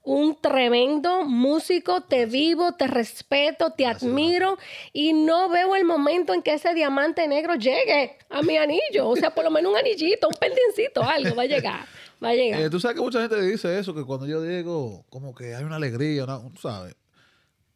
[0.04, 4.58] un tremendo músico, te vivo, te respeto, te admiro
[4.92, 9.08] y no veo el momento en que ese diamante negro llegue a mi anillo.
[9.08, 11.86] O sea, por lo menos un anillito, un pendencito, algo va a llegar.
[12.22, 12.60] Va a llegar.
[12.62, 15.62] Eh, tú sabes que mucha gente dice eso, que cuando yo digo, como que hay
[15.64, 16.94] una alegría, una- tú sabes.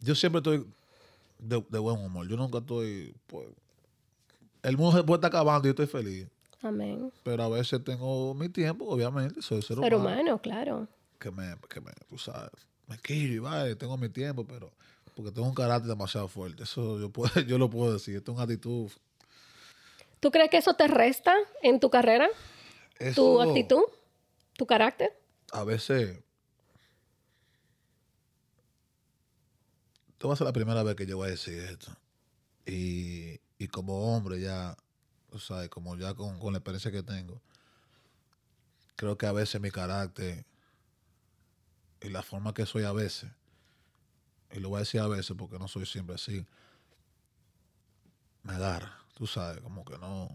[0.00, 0.66] Yo siempre estoy
[1.38, 2.28] de, de buen humor.
[2.28, 3.14] Yo nunca estoy.
[3.26, 3.46] Pues,
[4.62, 6.26] el mundo se puede estar acabando y yo estoy feliz.
[6.62, 7.12] Amén.
[7.22, 9.40] Pero a veces tengo mi tiempo, obviamente.
[9.42, 10.20] Soy ser, Ser humano.
[10.20, 10.88] humano, claro.
[11.18, 12.50] Que me, que me, tú sabes,
[12.87, 14.70] me quillo y vale, tengo mi tiempo, pero
[15.14, 16.64] porque tengo un carácter demasiado fuerte.
[16.64, 18.22] Eso yo, puedo, yo lo puedo decir.
[18.22, 18.90] Tengo una actitud
[20.20, 22.29] ¿Tú crees que eso te resta en tu carrera?
[23.14, 23.83] ¿Tu actitud?
[24.55, 25.16] ¿Tu carácter?
[25.52, 26.18] A veces.
[30.09, 31.92] Esta va a ser la primera vez que yo voy a decir esto.
[32.64, 34.76] Y, y como hombre, ya,
[35.31, 37.40] o sea, como ya con, con la experiencia que tengo,
[38.96, 40.44] creo que a veces mi carácter
[42.07, 43.29] y la forma que soy a veces,
[44.53, 46.47] y lo voy a decir a veces porque no soy siempre así,
[48.45, 50.31] me agarra, tú sabes, como que no,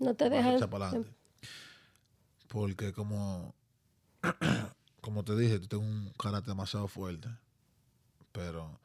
[0.00, 1.12] No te para adelante.
[2.48, 3.54] Porque como,
[5.00, 7.28] como te dije, tengo un carácter demasiado fuerte.
[8.32, 8.78] Pero,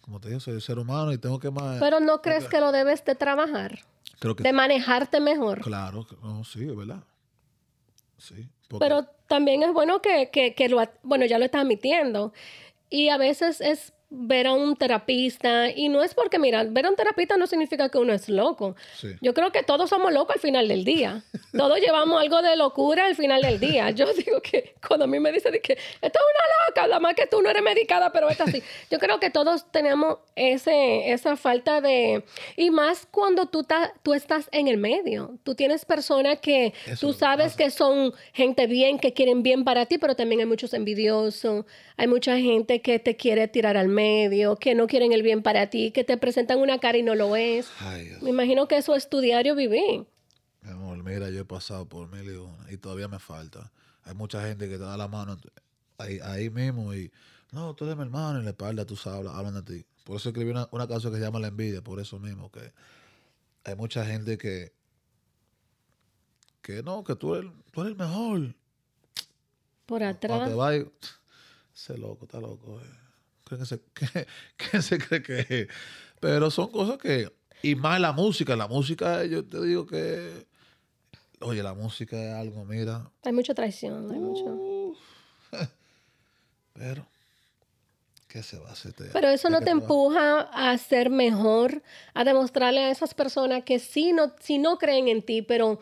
[0.00, 1.80] como te dije, soy ser humano y tengo que más...
[1.80, 3.80] Pero no crees que lo debes de trabajar,
[4.20, 5.60] creo que de manejarte mejor.
[5.60, 7.02] Claro, no, sí, es verdad.
[8.78, 12.32] Pero también es bueno que, que, que lo, bueno, ya lo estás admitiendo.
[12.90, 16.90] Y a veces es ver a un terapista, y no es porque, mira, ver a
[16.90, 18.76] un terapista no significa que uno es loco.
[19.00, 19.08] Sí.
[19.22, 21.22] Yo creo que todos somos locos al final del día.
[21.56, 23.90] Todos llevamos algo de locura al final del día.
[23.90, 27.14] Yo digo que cuando a mí me dicen que esto es una loca, la más
[27.14, 28.62] que tú no eres medicada, pero esta sí.
[28.90, 32.24] Yo creo que todos tenemos ese, esa falta de...
[32.56, 35.38] Y más cuando tú, ta- tú estás en el medio.
[35.42, 37.56] Tú tienes personas que Eso tú sabes pasa.
[37.58, 41.64] que son gente bien, que quieren bien para ti, pero también hay muchos envidiosos.
[41.96, 44.01] Hay mucha gente que te quiere tirar al medio,
[44.60, 47.36] que no quieren el bien para ti, que te presentan una cara y no lo
[47.36, 47.68] es.
[47.80, 48.22] Ay, Dios.
[48.22, 50.06] Me imagino que eso es tu diario vivir.
[50.62, 53.70] Mi amor, mira, yo he pasado por mil y una y todavía me falta.
[54.04, 55.36] Hay mucha gente que te da la mano
[55.98, 57.10] ahí, ahí mismo y,
[57.52, 59.84] no, tú eres mi hermano en la espalda, tú sabes, hablan de ti.
[60.04, 62.72] Por eso escribí una, una canción que se llama La Envidia, por eso mismo, que
[63.64, 64.72] hay mucha gente que,
[66.62, 68.54] que no, que tú eres, tú eres el mejor.
[69.86, 70.48] Por Cuando atrás.
[70.48, 70.90] te vas, y-
[71.74, 72.80] ese loco, está loco.
[72.80, 73.01] eh.
[73.52, 75.68] ¿Cree que se, que, que se cree que es?
[76.20, 77.30] Pero son cosas que.
[77.62, 78.56] Y más la música.
[78.56, 80.46] La música, yo te digo que.
[81.40, 83.10] Oye, la música es algo, mira.
[83.24, 84.10] Hay mucha traición.
[84.10, 84.44] Hay mucho.
[84.44, 84.98] uf,
[86.72, 87.06] pero.
[88.26, 88.94] ¿Qué se va a hacer?
[89.12, 91.82] Pero eso ¿De no te empuja a ser mejor,
[92.14, 95.80] a demostrarle a esas personas que sí no, sí no creen en ti, pero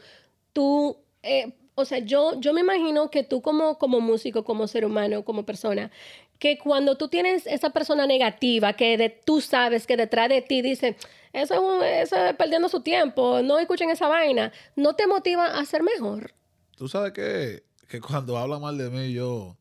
[0.53, 4.85] tú, eh, o sea, yo, yo me imagino que tú como, como músico, como ser
[4.85, 5.93] humano, como persona,
[6.41, 10.63] que cuando tú tienes esa persona negativa, que de, tú sabes que detrás de ti
[10.63, 10.97] dice,
[11.33, 15.47] eso es, un- eso es perdiendo su tiempo, no escuchen esa vaina, no te motiva
[15.47, 16.35] a ser mejor.
[16.77, 19.57] Tú sabes que, que cuando hablan mal de mí, yo.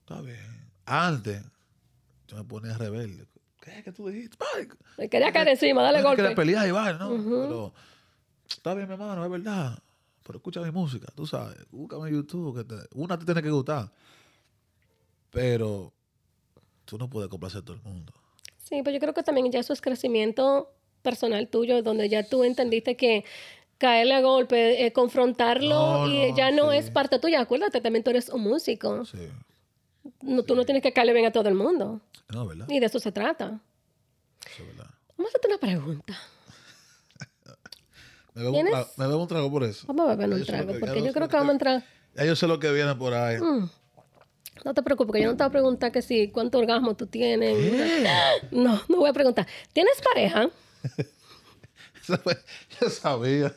[0.00, 0.70] Está bien.
[0.84, 1.42] Antes,
[2.28, 3.24] yo me ponía rebelde.
[3.60, 3.82] ¿Qué?
[3.82, 4.36] ¿Qué tú dijiste?
[4.98, 6.22] Me quería caer encima, dale es que golpe.
[6.22, 7.08] quieres pelear y vaina, ¿no?
[7.10, 7.74] Pero
[8.48, 9.78] está bien, mi hermano, es verdad.
[10.22, 11.56] Pero escucha mi música, tú sabes.
[11.70, 12.54] Búscame en YouTube.
[12.56, 13.90] Que te- una te tiene que gustar.
[15.36, 15.92] Pero
[16.86, 18.10] tú no puedes complacer a todo el mundo.
[18.56, 20.72] Sí, pero yo creo que también ya eso es crecimiento
[21.02, 23.22] personal tuyo, donde ya tú entendiste que
[23.76, 26.78] caerle a golpe, eh, confrontarlo No, y no, ya no sí.
[26.78, 27.42] es parte tuya.
[27.42, 29.04] Acuérdate, también tú eres un músico.
[29.04, 29.28] Sí.
[30.22, 32.00] No, tú no tienes que caerle bien a todo el mundo.
[32.32, 32.66] No, verdad.
[32.70, 33.60] Y de eso se trata.
[34.50, 34.90] Eso es verdad.
[35.18, 36.18] Vamos a hacerte una pregunta.
[38.34, 39.86] Me bebo, un trago, me bebo un trago por eso.
[39.86, 41.84] Vamos a beber un trago, porque yo creo que vamos a entrar.
[42.14, 43.38] Ya yo sé lo que viene por ahí.
[43.38, 43.68] Mm.
[44.64, 47.06] No te preocupes, que yo no te voy a preguntar que si cuánto orgasmo tú
[47.06, 47.56] tienes.
[48.50, 49.46] No, no voy a preguntar.
[49.72, 50.50] ¿Tienes pareja?
[52.80, 53.52] Yo sabía.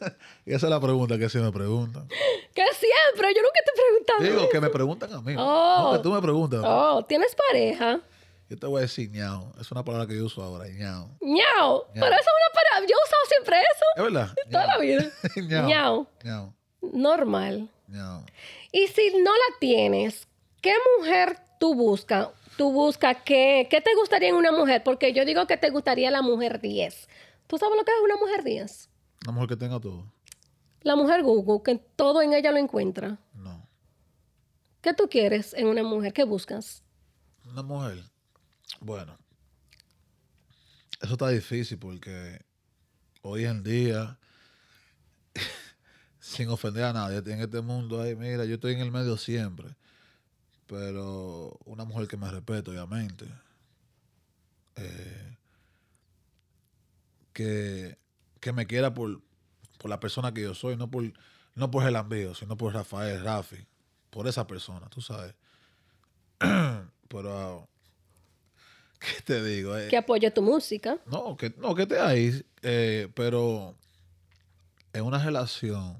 [0.45, 2.07] Y esa es la pregunta que se me preguntan.
[2.07, 4.19] Que siempre, yo nunca te he preguntado.
[4.23, 4.49] Digo, eso.
[4.49, 5.35] que me preguntan a mí.
[5.37, 5.83] Oh.
[5.83, 6.61] No, que tú me preguntas.
[6.63, 8.01] Oh, ¿tienes pareja?
[8.49, 9.53] Yo te voy a decir ñao.
[9.61, 11.15] Es una palabra que yo uso ahora, ñao.
[11.21, 11.85] Ñao.
[11.93, 12.87] Pero eso es una palabra.
[12.89, 13.85] Yo he usado siempre eso.
[13.95, 14.35] ¿Es verdad?
[14.51, 15.11] Toda la vida.
[15.67, 16.07] Ñao.
[16.23, 16.53] ñao.
[16.81, 17.69] Normal.
[17.87, 18.25] ñao.
[18.71, 20.27] Y si no la tienes,
[20.61, 22.29] ¿qué mujer tú buscas?
[22.57, 26.11] Tú buscas qué, qué te gustaría en una mujer, porque yo digo que te gustaría
[26.11, 27.07] la mujer 10.
[27.47, 28.89] ¿Tú sabes lo que es una mujer 10?
[29.23, 30.05] Una mujer que tenga todo.
[30.81, 33.17] La mujer Google, que todo en ella lo encuentra.
[33.33, 33.67] No.
[34.81, 36.13] ¿Qué tú quieres en una mujer?
[36.13, 36.83] ¿Qué buscas?
[37.45, 38.03] Una mujer.
[38.79, 39.17] Bueno.
[41.01, 42.41] Eso está difícil porque
[43.21, 44.19] hoy en día,
[46.19, 49.75] sin ofender a nadie, en este mundo ahí, mira, yo estoy en el medio siempre.
[50.69, 53.25] Pero una mujer que me respete, obviamente.
[54.75, 55.35] Eh,
[57.33, 57.97] que,
[58.39, 59.19] que me quiera por,
[59.79, 61.11] por la persona que yo soy, no por,
[61.55, 63.65] no por el ambío, sino por Rafael, Rafi,
[64.11, 65.33] por esa persona, tú sabes.
[67.07, 67.67] Pero,
[68.99, 69.75] ¿qué te digo?
[69.75, 70.99] Eh, Que apoye tu música.
[71.07, 73.75] no, que, no, que esté ahí, eh, pero
[74.93, 75.97] en una relación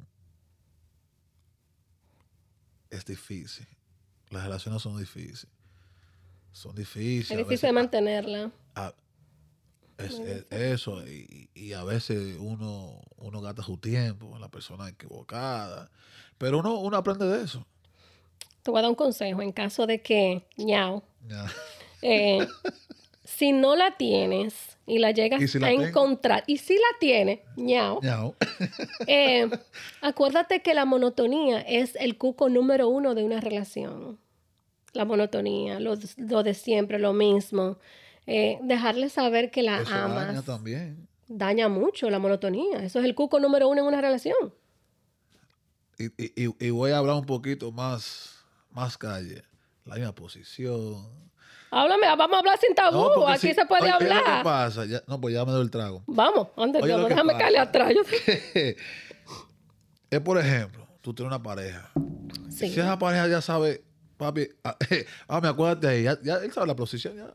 [2.91, 3.65] es difícil.
[4.29, 5.47] Las relaciones son difíciles.
[6.51, 7.31] Son difíciles.
[7.31, 8.51] Es difícil veces- de mantenerla.
[8.75, 8.93] a-
[9.97, 14.87] Es, es eso, y, y a veces uno, uno gasta su tiempo en la persona
[14.87, 15.91] equivocada,
[16.37, 17.65] pero uno, uno aprende de eso.
[18.63, 21.03] Te voy a dar un consejo en caso de que, ñao,
[22.01, 22.47] eh,
[23.25, 25.84] si no la tienes y la llegas ¿Y si la a tengo?
[25.86, 28.36] encontrar, y si la tienes, ñao, Ñao.
[29.08, 29.49] eh,
[30.02, 34.19] acuérdate que la monotonía es el cuco número uno de una relación.
[34.93, 37.78] La monotonía, lo, lo de siempre, lo mismo.
[38.25, 41.08] Eh, dejarle saber que la Eso amas daña también.
[41.28, 42.84] daña mucho la monotonía.
[42.84, 44.54] Eso es el cuco número uno en una relación.
[45.97, 48.38] Y, y- y- y voy a hablar un poquito más,
[48.71, 49.43] más calle.
[49.86, 51.28] La misma posición.
[51.71, 52.97] Háblame, vamos a hablar sin tabú.
[52.97, 54.43] No, Aquí si- se puede oye, hablar.
[54.43, 54.86] pasa?
[54.86, 56.03] Ya- no, pues ya me doy el trago.
[56.08, 56.79] Vamos, lo que
[57.10, 57.93] déjame caerle atrás.
[60.12, 61.89] Es por ejemplo, tú tienes una pareja.
[62.49, 62.69] Sí.
[62.69, 63.84] Si esa pareja ya sabe,
[64.17, 64.75] papi, ah,
[65.27, 67.34] ah, me acuérdate ahí, ya, ya él sabe la posición, ya.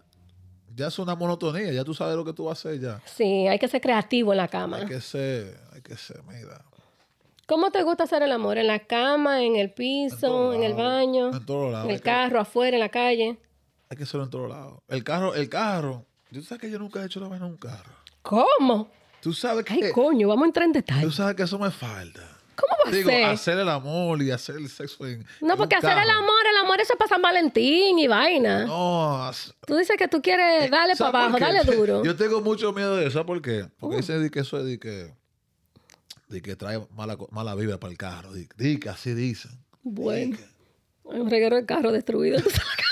[0.75, 3.01] Ya es una monotonía, ya tú sabes lo que tú vas a hacer ya.
[3.05, 4.79] Sí, hay que ser creativo en la cama.
[4.79, 6.64] Hay que ser, hay que ser, mira.
[7.47, 8.59] ¿Cómo te gusta hacer el amor?
[8.59, 11.85] ¿En la cama, en el piso, en el baño, en todos lados.
[11.87, 13.38] en el que- carro, afuera, en la calle?
[13.94, 14.80] Hay que hacerlo en todos lados.
[14.88, 16.04] El carro, el carro.
[16.33, 17.92] Tú sabes que yo nunca he hecho la vaina en un carro.
[18.22, 18.88] ¿Cómo?
[19.20, 21.12] Tú sabes que, Ay, coño, vamos a entrar en tú detalle.
[21.12, 22.28] sabes que eso me falta.
[22.57, 23.24] ¿Cómo va a Digo, ser?
[23.26, 25.24] hacer el amor y hacer el sexo en.
[25.40, 28.09] No, en porque un hacer el amor, el amor eso es para San Valentín y
[28.09, 28.64] vaina.
[28.64, 32.00] No, as- Tú dices que tú quieres darle para ¿sabes abajo, dale duro.
[32.00, 32.04] Uh.
[32.04, 33.12] Yo tengo mucho miedo de eso.
[33.12, 33.68] ¿Sabes por qué?
[33.78, 35.14] Porque dicen di que eso es de que,
[36.30, 38.33] de que trae mala, mala vibra para el carro.
[38.33, 39.52] Di, di que así dicen.
[39.85, 40.54] Bueno, Di que-
[41.12, 42.38] hay un reguero de carro destruido.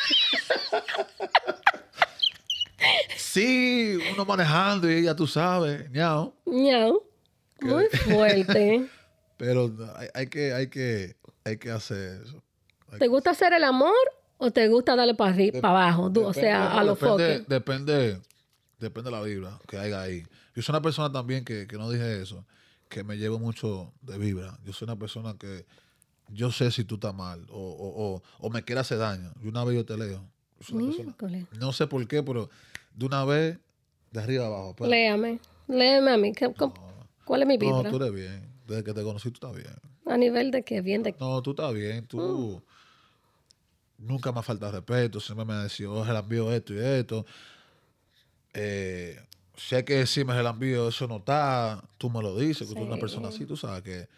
[3.16, 6.35] Sí, uno manejando y ya tú sabes, ñao.
[6.46, 7.02] Ñau.
[7.61, 8.88] Muy fuerte.
[9.37, 12.42] Pero hay, hay que, hay que, hay que hacer eso.
[12.90, 13.94] Hay ¿Te gusta hacer el amor
[14.38, 16.11] o te gusta darle para arriba, para abajo?
[16.11, 17.48] Du- o sea, Depende- a los depende, foques.
[17.48, 18.20] depende,
[18.78, 20.22] depende de la vibra que haya ahí.
[20.54, 22.44] Yo soy una persona también que, que no dije eso,
[22.88, 24.58] que me llevo mucho de vibra.
[24.64, 25.64] Yo soy una persona que
[26.28, 29.32] yo sé si tú estás mal o, o, o, o me quieres hacer daño.
[29.42, 30.28] Y una vez yo te leo.
[30.70, 32.48] Una persona- no sé por qué, pero
[32.94, 33.59] de una vez,
[34.11, 34.75] de arriba abajo.
[34.77, 35.38] Pero- Léame.
[35.68, 36.33] Léeme a mí.
[36.33, 36.75] ¿Qué- cómo-
[37.25, 37.90] ¿Cuál es mi no, vibra?
[37.90, 38.46] tú eres bien.
[38.66, 39.75] Desde que te conocí, tú estás bien.
[40.07, 40.81] A nivel de qué?
[40.81, 42.07] Bien de No, tú estás bien.
[42.07, 42.62] Tú
[43.98, 45.20] nunca me ha faltado respeto.
[45.20, 47.25] Siempre me has dicho, oh, envío esto y esto.
[48.55, 49.18] Eh,
[49.57, 51.83] si hay que decirme se la envío, eso no está.
[51.98, 53.01] Tú me lo dices, que tú eres una Sí.
[53.01, 53.46] persona así.
[53.46, 54.09] Tú sabes que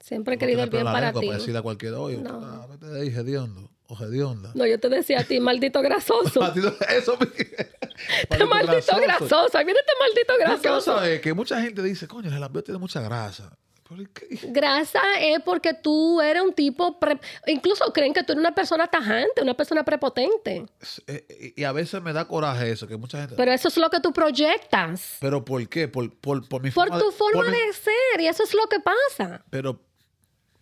[0.00, 1.26] Siempre he no querido el bien para ti.
[1.26, 2.40] para decirle a cualquiera, oye, No.
[2.44, 3.10] ah, vete de ahí,
[3.90, 4.52] o hedionda.
[4.54, 6.40] No, yo te decía a ti, maldito grasoso.
[6.88, 7.18] Eso.
[8.30, 9.58] Este maldito grasoso.
[9.64, 10.96] Mira este maldito Tú qué grasoso.
[10.96, 13.56] sabes que mucha gente dice, coño, el envío tiene mucha grasa.
[13.88, 14.28] ¿Pero y qué?
[14.52, 18.86] Grasa es porque tú eres un tipo, pre- incluso creen que tú eres una persona
[18.86, 20.64] tajante, una persona prepotente.
[20.80, 23.34] Es- eh, Y a veces me da coraje eso, que mucha gente...
[23.36, 25.16] Pero eso es lo que tú proyectas.
[25.20, 25.88] ¿Pero por qué?
[25.88, 28.20] Por, por, por mi Por forma tu de- forma por mi- de ser.
[28.20, 29.44] Y eso es lo que pasa.
[29.50, 29.80] Pero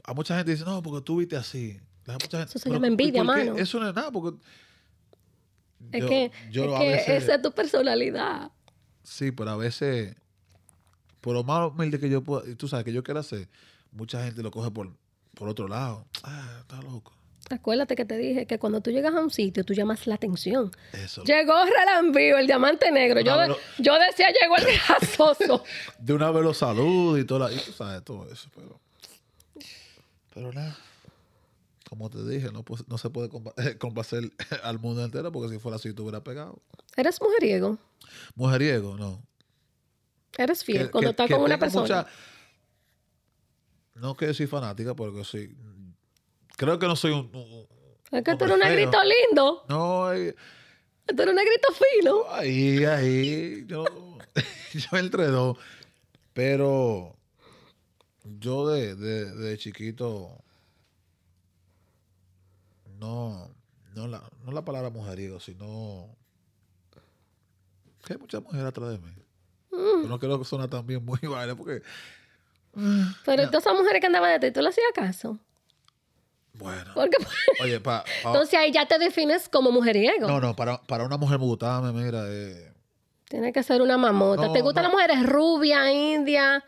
[0.04, 1.78] a mucha gente dice, no, porque tú viste así.
[2.08, 3.26] La mucha gente, Eso se "Pero, llama ¿y envidia, qué?
[3.26, 3.56] mano.
[3.58, 4.38] Eso no es nada, porque...
[5.92, 8.50] Es yo- que, yo es que veces- esa es tu personalidad.
[9.02, 10.16] Sí, pero a veces,
[11.20, 13.48] por lo más humilde que yo pueda, y tú sabes que yo quiero hacer,
[13.92, 14.90] mucha gente lo coge por,
[15.34, 16.06] por otro lado.
[16.24, 17.12] Ah, está loco.
[17.50, 20.70] Acuérdate que te dije que cuando tú llegas a un sitio, tú llamas la atención.
[20.92, 21.22] Eso.
[21.24, 23.20] Llegó Relambío, el diamante negro.
[23.20, 25.62] Yo, de- yo decía, llegó el grasoso.
[25.98, 28.78] De una vez los saludos y todo, la, y tú sabes todo eso, pero...
[30.34, 30.76] Pero nada.
[31.88, 33.30] Como te dije, no, se puede
[33.78, 34.30] complacer
[34.62, 36.60] al mundo entero porque si fuera así tú hubieras pegado.
[36.96, 37.78] Eres mujeriego.
[38.34, 39.22] Mujeriego, no.
[40.36, 41.82] Eres fiel que- cuando que- estás que con una persona.
[41.82, 42.06] mucha-
[43.94, 45.56] no que soy fanática, porque soy.
[46.56, 47.30] Creo que no soy un.
[47.34, 47.66] un-
[48.10, 49.64] Es que tú eres un negrito lindo.
[49.68, 50.34] No, eh,
[51.06, 52.24] Tú eres un negrito fino.
[52.30, 53.64] ahí, ahí.
[53.66, 53.84] Yo,
[54.74, 55.56] yo entre dos.
[56.34, 57.16] Pero
[58.24, 60.44] yo de, de, de chiquito.
[62.98, 63.48] No,
[63.94, 66.08] no la, no la palabra mujeriego, sino.
[68.04, 69.12] Que hay muchas mujeres atrás de mí.
[69.70, 70.02] Mm.
[70.02, 71.82] Yo no creo que suena también muy baile porque.
[73.24, 75.38] Pero todas esas mujeres que andaban de ti, ¿tú le hacías caso?
[76.54, 76.90] Bueno.
[76.94, 77.16] Porque,
[77.62, 80.26] Oye, pa, pa- entonces ahí ya te defines como mujeriego.
[80.28, 81.38] no, no, para, para una mujer
[81.92, 82.72] me mira, eh,
[83.28, 84.46] Tienes que ser una mamota.
[84.46, 84.88] No, ¿Te gustan no.
[84.90, 86.64] las mujeres rubia, india?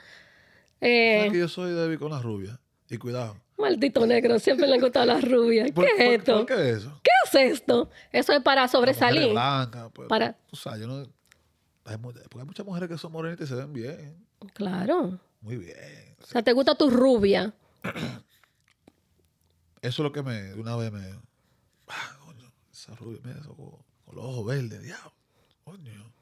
[0.78, 2.59] sabes Eh, que yo soy débil con las rubias.
[2.88, 3.36] Y cuidado.
[3.61, 5.70] Maldito negro, siempre le han gustado las rubias.
[5.72, 6.36] ¿Por, ¿Qué por- es esto?
[6.38, 7.00] por qué eso?
[7.02, 7.90] ¿Qué es esto?
[8.12, 9.30] Eso es para sobresalir.
[9.30, 11.06] blancas, pues, Para- Tú sabes, yo no.
[11.84, 14.26] Hay, porque hay muchas mujeres que son morenitas y se ven bien.
[14.54, 15.18] Claro.
[15.40, 16.16] Muy bien.
[16.22, 17.52] O sea, te gusta tu rubia.
[19.82, 20.34] Eso es lo que me.
[20.42, 21.00] De una vez me.
[21.88, 23.70] Ah, coño, esa rubia, mira eso, con,
[24.04, 25.12] con los ojos verdes, diablo.
[25.64, 26.12] Coño.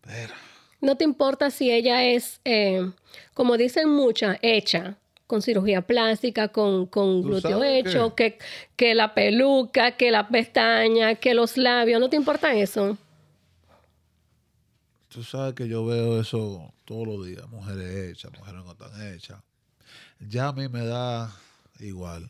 [0.00, 0.32] Pero,
[0.80, 2.90] No te importa si ella es, eh,
[3.34, 4.96] como dicen muchas, hecha,
[5.30, 8.36] con cirugía plástica, con, con ¿Tú glúteo hecho, que,
[8.74, 12.00] que la peluca, que la pestaña, que los labios.
[12.00, 12.98] ¿No te importa eso?
[15.08, 17.48] tú sabes que yo veo eso todos los días.
[17.48, 19.40] Mujeres hechas, mujeres no tan hechas.
[20.20, 21.32] Ya a mí me da
[21.78, 22.28] igual.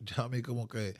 [0.00, 0.94] Ya a mí como que...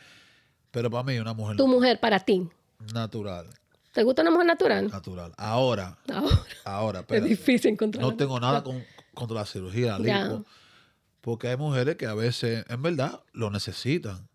[0.70, 2.48] Pero para mí una mujer Tu mujer para ti.
[2.94, 3.46] natural.
[3.92, 4.88] ¿Te gusta una mujer natural?
[4.90, 5.32] Natural.
[5.36, 7.28] Ahora, Ahora ahora, es espérate.
[7.28, 8.02] difícil encontrar.
[8.02, 8.82] No tengo nada con-
[9.14, 10.44] contra la cirugía, la lipo,
[11.20, 14.28] porque hay mujeres que a veces, en verdad, lo necesitan.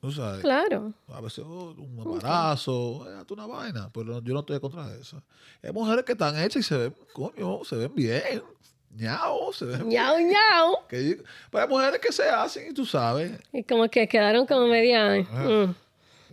[0.00, 0.92] Tú sabes, Claro.
[1.08, 5.22] a veces oh, un embarazo, eh, hazte una vaina, pero yo no estoy contra eso.
[5.62, 8.42] Hay mujeres que están hechas y se ven, coño, se ven bien,
[8.90, 10.76] ñao, se ven Ñau, ñau.
[10.88, 13.38] que- pero hay mujeres que se hacen y tú sabes.
[13.52, 15.20] Y como que quedaron como media.
[15.22, 15.74] mm,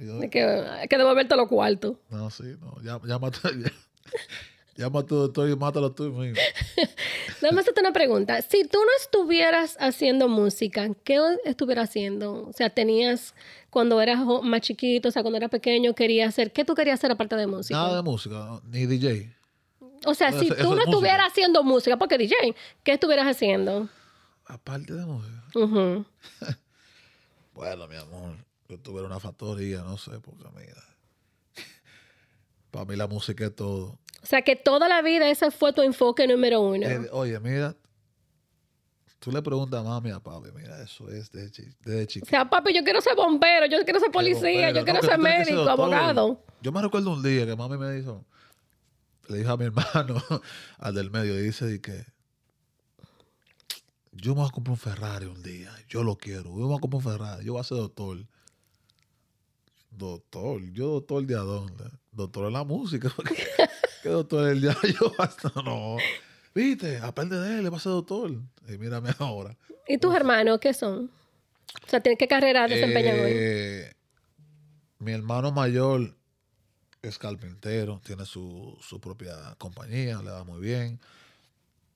[0.02, 1.96] y yo, de que hay que devolverte los cuartos.
[2.10, 3.20] no, sí, no, ya, ya-
[4.82, 6.40] llama a tu doctor y mátalo tú mismo.
[7.42, 8.42] Déjame hacerte una pregunta.
[8.42, 12.48] Si tú no estuvieras haciendo música, ¿qué estuvieras haciendo?
[12.48, 13.34] O sea, tenías,
[13.70, 17.12] cuando eras más chiquito, o sea, cuando eras pequeño, querías hacer, ¿qué tú querías hacer
[17.12, 17.78] aparte de música?
[17.78, 19.34] Nada de música, ni DJ.
[20.06, 20.90] O sea, Eso- si eso tú es no música.
[20.92, 22.36] estuvieras haciendo música, porque DJ,
[22.84, 23.90] ¿qué estuvieras haciendo?
[24.46, 25.44] Aparte de música.
[25.56, 26.06] Ujú.
[27.54, 28.38] Bueno, mi amor,
[28.70, 30.82] yo tuviera una factoría, no sé, porque mira.
[32.72, 34.00] Para mí la música es todo.
[34.22, 36.86] O sea, que toda la vida ese fue tu enfoque número uno.
[36.86, 37.76] Eh, oye, mira,
[39.20, 42.06] tú le preguntas a mami y a papi, mira, eso es desde, chi- desde O
[42.08, 42.30] chiquito.
[42.30, 46.44] sea, papi, yo quiero ser bombero, yo quiero ser policía, yo quiero ser médico, abogado.
[46.62, 48.26] Yo me recuerdo un día que mami me dijo,
[49.30, 50.22] le dijo a mi hermano,
[50.80, 52.06] al del medio, y dice di que
[54.12, 56.78] yo me voy a comprar un Ferrari un día, yo lo quiero, yo me voy
[56.78, 58.18] a comprar un Ferrari, yo voy a ser doctor.
[59.92, 61.84] Doctor, yo doctor de a dónde?
[62.12, 63.12] Doctor en la música.
[64.02, 64.76] ¿Qué doctor el día?
[65.00, 65.98] Yo hasta no.
[66.54, 68.32] Viste, aprende de él, le va a ser doctor.
[68.68, 69.56] Y mírame ahora.
[69.88, 71.12] ¿Y tus hermanos qué son?
[71.86, 73.32] O sea, ¿tienen qué carrera desempeñan hoy?
[73.34, 73.94] Eh,
[75.00, 76.16] mi hermano mayor
[77.02, 81.00] es carpintero, tiene su, su propia compañía, le va muy bien.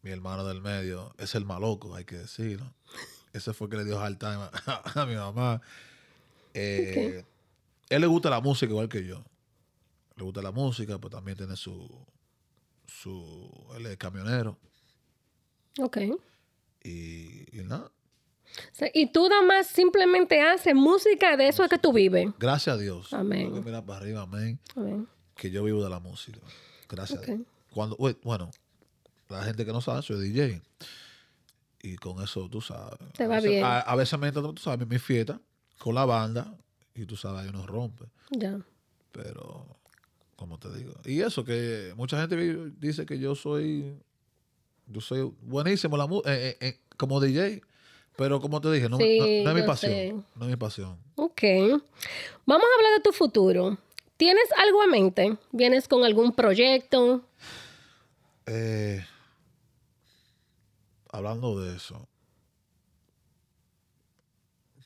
[0.01, 2.73] Mi hermano del medio es el maloco, hay que decirlo.
[3.31, 5.61] Ese fue el que le dio hard time a, a mi mamá.
[6.53, 7.23] Eh,
[7.89, 9.23] Él le gusta la música igual que yo.
[10.15, 12.05] Le gusta la música, pero también tiene su...
[12.85, 14.57] su él es camionero.
[15.79, 15.97] Ok.
[16.83, 17.91] Y, y nada,
[18.93, 22.27] y tú nada más simplemente haces música de eso es que tú vives.
[22.39, 23.13] gracias a Dios.
[23.13, 23.47] Amén.
[23.47, 24.59] Tengo que mirar para arriba, amén.
[24.75, 25.07] Amén.
[25.35, 26.39] que yo vivo de la música.
[26.89, 27.23] Gracias.
[27.23, 27.39] A Dios.
[27.71, 28.51] Cuando, bueno,
[29.29, 30.61] la gente que no sabe, soy DJ.
[31.81, 32.99] Y con eso, tú sabes.
[33.13, 33.63] Te va a veces, bien.
[33.65, 35.39] A, a veces me entro, tú sabes, mi fiesta
[35.79, 36.55] con la banda
[36.93, 38.05] y tú sabes, ahí uno rompe.
[38.29, 38.59] Ya.
[39.11, 39.65] Pero,
[40.35, 40.93] como te digo.
[41.05, 42.35] Y eso, que mucha gente
[42.79, 43.95] dice que yo soy,
[44.87, 47.61] yo soy buenísimo en la eh, eh, eh, como DJ.
[48.15, 49.91] Pero como te dije, no, Sí, no- no es mi pasión.
[49.91, 50.13] sé.
[50.35, 50.97] No es mi pasión.
[51.15, 51.41] Ok.
[52.45, 53.77] Vamos a hablar de tu futuro.
[54.17, 55.37] ¿Tienes algo en mente?
[55.51, 57.25] ¿Vienes con algún proyecto?
[58.45, 59.03] Eh,
[61.11, 62.07] hablando de eso,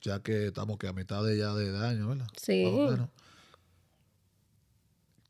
[0.01, 2.27] ya que estamos que a mitad de ya de, año, ¿verdad?
[2.37, 2.63] Sí.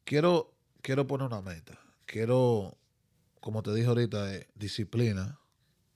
[0.08, 1.78] Quiero, quiero poner una meta.
[2.06, 2.78] Quiero,
[3.42, 5.38] como te dije ahorita, eh, disciplina.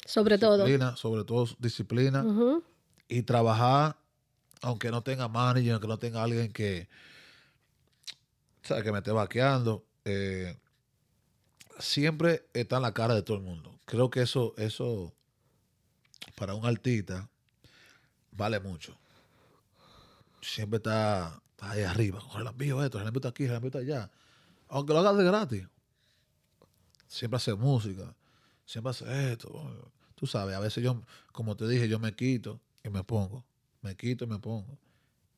[0.06, 0.66] Sobre todo.
[0.66, 2.26] Disciplina, sobre todo disciplina.
[3.08, 3.96] Y trabajar,
[4.62, 6.90] aunque no tenga manager, aunque no tenga alguien que,
[8.64, 8.84] ¿sabes?
[8.84, 9.86] que me esté vaqueando.
[10.04, 10.58] eh,
[11.80, 13.80] siempre está en la cara de todo el mundo.
[13.86, 15.14] Creo que eso, eso
[16.36, 17.30] para un artista
[18.34, 18.94] vale mucho.
[20.42, 22.20] Siempre está, ahí arriba.
[22.32, 24.12] Con el envío esto, el envío aquí, el envío allá.
[24.68, 25.68] Aunque lo hagas de gratis.
[27.08, 28.14] Siempre hace música.
[28.66, 29.92] Siempre hace esto.
[30.16, 31.02] Tú sabes, a veces yo,
[31.32, 33.46] como te dije, yo me quito y me pongo.
[33.82, 34.78] Me quito y me pongo.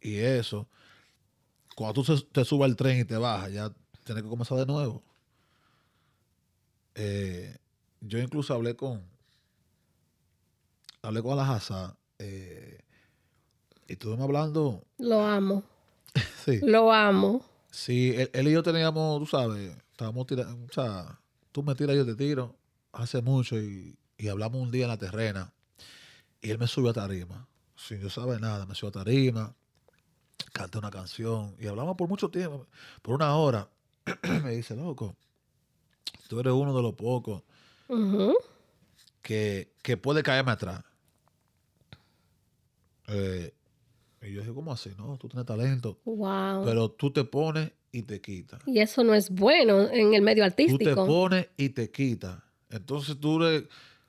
[0.01, 0.67] Y eso,
[1.75, 3.71] cuando tú te subas al tren y te bajas, ya
[4.03, 5.01] tienes que comenzar de nuevo.
[6.95, 7.57] Eh,
[8.01, 9.03] yo incluso hablé con
[11.01, 12.79] hablé con la Haza eh,
[13.87, 15.63] y estuvimos hablando Lo amo.
[16.45, 17.41] Sí, Lo amo.
[17.71, 21.19] sí él, él y yo teníamos tú sabes estábamos tirando o sea
[21.51, 22.55] tú me tiras yo te tiro
[22.91, 25.51] hace mucho y, y hablamos un día en la terrena
[26.41, 29.55] y él me subió a tarima sin yo saber nada me subió a tarima
[30.51, 32.67] canté una canción y hablamos por mucho tiempo
[33.01, 33.69] por una hora
[34.43, 35.15] me dice loco
[36.27, 37.41] tú eres uno de los pocos
[39.21, 40.83] que, que puede caerme atrás.
[43.07, 43.53] Eh,
[44.53, 44.91] yo ¿cómo así?
[44.97, 46.63] No, tú tienes talento, Wow.
[46.65, 48.59] pero tú te pones y te quita.
[48.65, 51.05] Y eso no es bueno en el medio Tú te artístico.
[51.05, 52.43] pones y te quita.
[52.69, 53.67] Entonces tú le...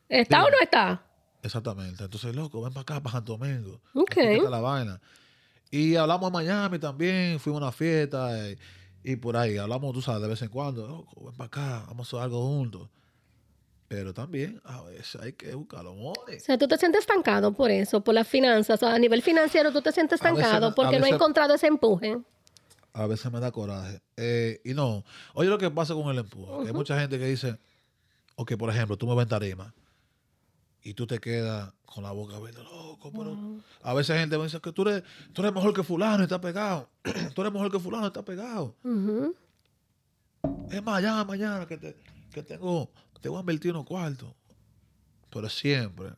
[0.08, 1.04] ¿Está o no está?
[1.42, 2.04] Exactamente.
[2.04, 3.80] Entonces, loco, ven para acá, para Santo Domingo.
[3.94, 4.16] Ok.
[4.50, 5.00] La vaina.
[5.70, 8.56] Y hablamos de Miami también, fuimos a una fiesta y,
[9.12, 9.58] y por ahí.
[9.58, 10.86] Hablamos, tú sabes, de vez en cuando.
[10.86, 12.88] Loco, ven para acá, vamos a hacer algo juntos.
[13.88, 16.42] Pero también a veces hay que buscar los O mones.
[16.42, 18.82] sea, tú te sientes estancado por eso, por las finanzas.
[18.82, 21.66] O sea, a nivel financiero tú te sientes veces estancado porque no veces- encontrado ese
[21.66, 22.18] empuje.
[22.94, 24.00] A veces me da coraje.
[24.16, 25.04] Eh, y no,
[25.34, 26.66] oye lo que pasa con el empuje.
[26.68, 27.58] hay mucha gente que dice,
[28.36, 29.74] o que por ejemplo, tú me ves en tarima
[30.82, 33.36] y tú te quedas con la boca abierta, loco, pero
[33.82, 36.22] a veces hay gente me dice que tú eres, tú eres mejor que fulano y
[36.24, 36.88] está pegado.
[37.34, 38.74] tú eres mejor que fulano y está pegado.
[38.82, 39.34] Ujú.
[40.70, 41.96] Es mañana, mañana que, te,
[42.32, 42.90] que tengo,
[43.24, 44.34] te voy a invertir unos cuartos.
[45.30, 46.10] Pero siempre,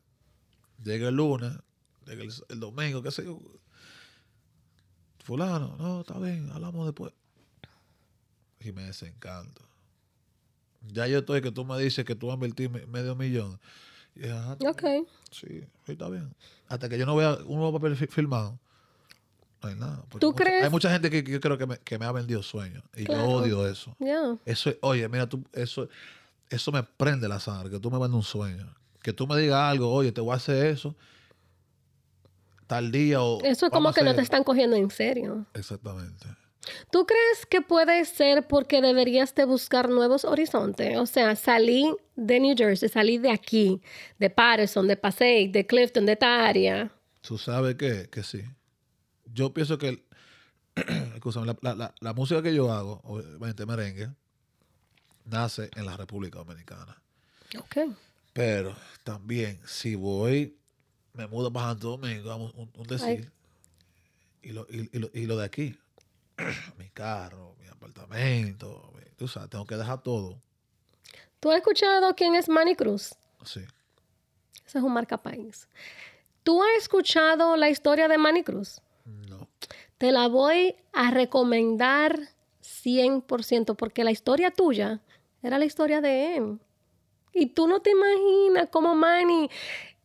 [0.83, 1.53] llega el lunes,
[2.05, 3.41] llega el, el domingo, qué sé yo.
[5.23, 7.13] Fulano, no, está bien, hablamos después.
[8.59, 9.63] Y me desencanto.
[10.89, 13.61] Ya yo estoy que tú me dices que tú vas a invertir me- medio millón.
[14.17, 14.83] Y ajá, Ok.
[15.31, 16.35] sí, sí, está bien.
[16.67, 18.59] Hasta que yo no vea un nuevo papel fi- filmado,
[19.63, 20.05] no hay nada.
[20.19, 20.65] ¿Tú mucha- crees?
[20.65, 22.83] Hay mucha gente que, que yo creo que me, que me ha vendido sueños.
[22.97, 23.23] Y Claro.
[23.23, 23.95] yo odio eso.
[24.01, 24.37] Ya.
[24.45, 25.89] Eso, es- oye, mira, tú, eso,
[26.51, 28.75] eso me prende la sangre, que tú me vendas un sueño.
[29.03, 30.97] Que tú me digas algo, oye, te voy a hacer eso
[32.67, 33.41] tal día o...
[33.45, 35.47] Eso es como que no te están cogiendo en serio.
[35.55, 36.27] Exactamente.
[36.91, 40.97] ¿Tú crees que puede ser porque deberías de buscar nuevos horizontes?
[40.99, 43.81] O sea, salí de New Jersey, salí de aquí,
[44.19, 46.91] de Patterson, de Passaic, de Clifton, de esta área.
[47.21, 48.09] ¿Tú sabes qué?
[48.11, 48.43] Que sí.
[49.33, 49.89] Yo pienso que...
[49.91, 50.03] el-
[51.63, 54.09] la- la- la música que yo hago, obviamente merengue,
[55.27, 56.97] nace en la República Dominicana.
[57.59, 57.77] Ok.
[58.33, 58.75] Pero
[59.05, 60.57] también, si voy,
[61.15, 63.31] me mudo para Santo Domingo, vamos, un, un decir,
[64.43, 65.79] y lo, y, y lo, y lo de aquí,
[66.79, 70.39] mi carro, mi apartamento, mi- tú sabes, tengo que dejar todo.
[71.41, 73.15] ¿Tú has escuchado quién es Manny Cruz?
[73.45, 73.61] Sí.
[74.67, 75.69] Ese es un marca país.
[76.43, 78.81] ¿Tú has escuchado la historia de Manny Cruz?
[79.05, 79.49] No.
[79.99, 82.19] Te la voy a recomendar
[82.63, 85.01] 100% porque la historia tuya
[85.47, 86.59] era la historia de él.
[87.33, 89.51] Y tú no te imaginas cómo Manny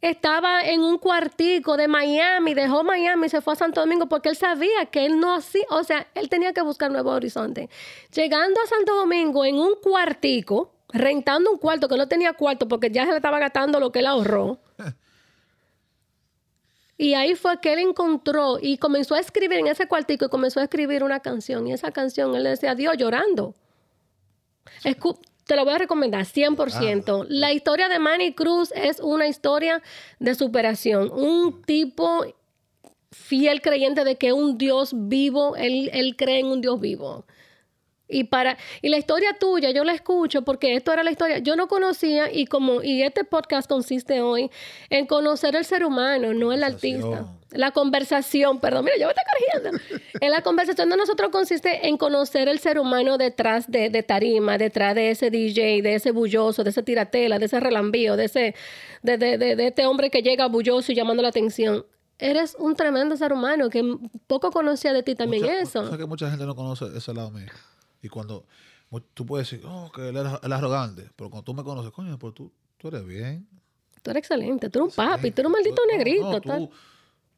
[0.02, 4.30] estaba en un cuartico de Miami, dejó Miami y se fue a Santo Domingo porque
[4.30, 7.70] él sabía que él no hacía, o sea, él tenía que buscar nuevos horizontes.
[8.14, 12.89] Llegando a Santo Domingo en un cuartico, rentando un cuarto que no tenía cuarto porque
[12.89, 14.60] ya se le estaba gastando lo que él ahorró.
[16.98, 20.60] Y ahí fue que él encontró y comenzó a escribir en ese cuartico y comenzó
[20.60, 21.66] a escribir una canción.
[21.66, 23.56] Y esa canción él le decía a Dios llorando.
[24.84, 25.18] Escu-
[25.52, 27.26] te lo voy a recomendar 100%.
[27.28, 29.84] La historia de Manny Cruz es una historia
[30.18, 31.12] de superación.
[31.12, 32.24] Un tipo
[33.12, 37.26] fiel creyente de que un Dios vivo, él, él cree en un Dios vivo.
[38.12, 41.39] Y para y la historia tuya yo la escucho porque esto era la historia.
[41.39, 44.51] Yo no conocía y como y este podcast consiste hoy
[44.89, 47.26] en conocer el ser humano, no el artista.
[47.51, 49.26] La conversación, perdón, mira, yo me estoy
[49.59, 50.03] corrigiendo.
[50.22, 54.57] en la conversación de nosotros consiste en conocer el ser humano detrás de, de tarima,
[54.57, 58.55] detrás de ese DJ, de ese bulloso, de ese tiratela, de ese relambío, de ese
[59.03, 61.86] de, de, de, de este hombre que llega bulloso y llamando la atención.
[62.20, 63.84] Eres un tremendo ser humano que
[64.28, 65.82] poco conocía de ti también Mucha- eso.
[65.82, 67.47] o sea que mucha gente no conoce ese lado mío.
[68.02, 68.45] Y cuando
[69.14, 71.91] tú puedes decir, oh, que él es, él es arrogante, pero cuando tú me conoces,
[71.91, 73.47] coño, pero tú, tú eres bien.
[74.02, 76.32] Tú eres excelente, tú eres un papi, tú eres un maldito Tú- negrito.
[76.32, 76.68] no, tal.
[76.70, 76.72] tú,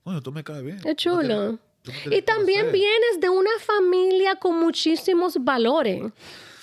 [0.03, 0.79] coño, tú me caes bien.
[0.85, 1.59] Es chulo.
[2.09, 6.01] Y también vienes de una familia con muchísimos valores,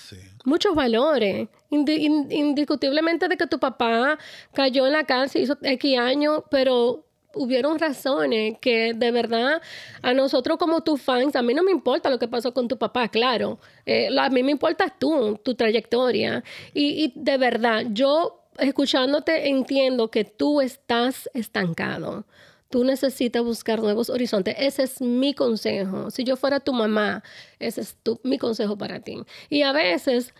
[0.09, 0.17] Sí.
[0.45, 1.47] muchos valores.
[1.69, 4.17] Indi- in- indiscutiblemente de que tu papá
[4.51, 9.61] cayó en la cárcel, hizo X años, pero hubieron razones que de verdad
[10.01, 12.77] a nosotros como tus fans, a mí no me importa lo que pasó con tu
[12.77, 13.59] papá, claro.
[13.85, 16.43] Eh, a mí me importas tú, tu trayectoria.
[16.73, 22.25] Y, y de verdad, yo escuchándote entiendo que tú estás estancado.
[22.69, 24.55] Tú necesitas buscar nuevos horizontes.
[24.57, 26.09] Ese es mi consejo.
[26.09, 27.21] Si yo fuera tu mamá,
[27.59, 29.21] ese es mi consejo para ti.
[29.49, 30.33] Y a veces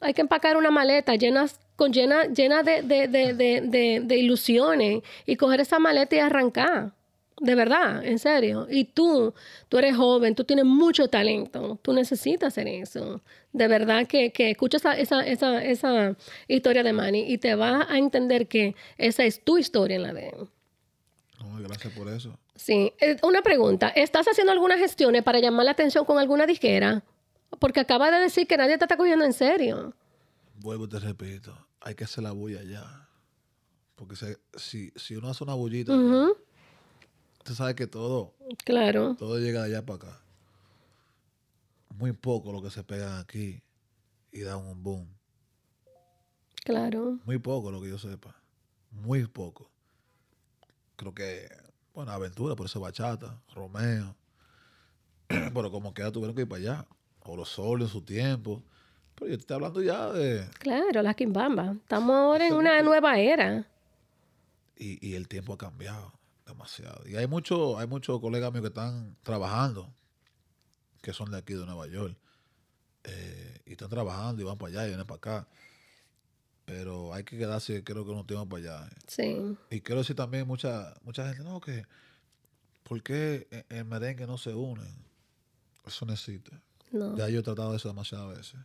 [0.00, 5.36] hay que empacar una maleta llena, con llena, llena de, de, de, de, ilusiones y
[5.36, 6.92] coger esa maleta y arrancar.
[7.38, 8.68] De verdad, en serio.
[8.70, 9.34] Y tú,
[9.68, 13.20] tú eres joven, tú tienes mucho talento, tú necesitas hacer eso.
[13.52, 16.16] De verdad que, que escuchas esa, esa, esa, esa
[16.46, 20.12] historia de Manny y te vas a entender que esa es tu historia en la
[20.12, 20.48] de él.
[21.60, 22.38] Gracias por eso.
[22.54, 23.88] Sí, Eh, una pregunta.
[23.88, 27.02] ¿Estás haciendo algunas gestiones para llamar la atención con alguna disquera?
[27.58, 29.94] Porque acaba de decir que nadie te está cogiendo en serio.
[30.62, 33.08] Vuelvo y te repito, hay que hacer la bulla ya.
[33.96, 34.16] Porque
[34.56, 35.92] si, si uno hace una bullita,
[37.44, 38.34] tú sabes que todo,
[38.64, 39.14] Claro.
[39.16, 40.18] todo llega de allá para acá.
[41.96, 43.62] muy poco lo que se pegan aquí
[44.30, 45.06] y dan un boom.
[46.64, 47.18] Claro.
[47.24, 48.34] Muy poco lo que yo sepa.
[48.90, 49.70] Muy poco.
[50.96, 51.48] Creo que,
[51.92, 54.14] bueno, Aventura, por eso Bachata, Romeo.
[55.28, 56.86] Pero como que ya tuvieron que ir para allá.
[57.24, 58.62] O los solos en su tiempo.
[59.22, 60.48] Pero yo te estoy hablando ya de.
[60.58, 61.72] Claro, la Kimbamba.
[61.80, 63.66] Estamos ahora en una nueva era.
[64.76, 66.12] Y, y el tiempo ha cambiado
[66.46, 67.06] demasiado.
[67.08, 69.92] Y hay muchos hay muchos colegas míos que están trabajando,
[71.02, 72.16] que son de aquí, de Nueva York.
[73.04, 75.48] eh, y están trabajando y van para allá y vienen para acá.
[76.64, 78.88] Pero hay que quedarse, creo que unos tiempos para allá.
[78.88, 78.98] eh.
[79.06, 79.56] Sí.
[79.70, 81.84] Y quiero decir también mucha, mucha gente, no, que
[82.82, 84.84] ¿por qué el merengue no se une?
[85.86, 86.50] Eso existe.
[86.90, 87.16] No.
[87.16, 88.60] Ya yo he tratado eso demasiadas veces.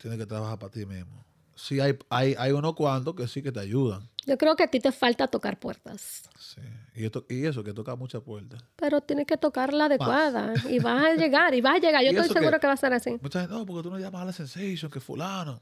[0.00, 1.24] Tienes que trabajar para ti mismo.
[1.54, 4.08] Sí, hay, hay, hay unos cuantos que sí que te ayudan.
[4.24, 6.22] Yo creo que a ti te falta tocar puertas.
[6.38, 6.62] Sí.
[6.94, 8.64] Y, esto, y eso, que toca muchas puertas.
[8.76, 10.54] Pero tienes que tocar la adecuada.
[10.70, 12.02] Y vas a llegar, y vas a llegar.
[12.02, 13.18] Yo ¿Y estoy seguro que va a ser así.
[13.20, 15.60] Mucha gente, no, porque tú no llamas a la Sensation, que fulano.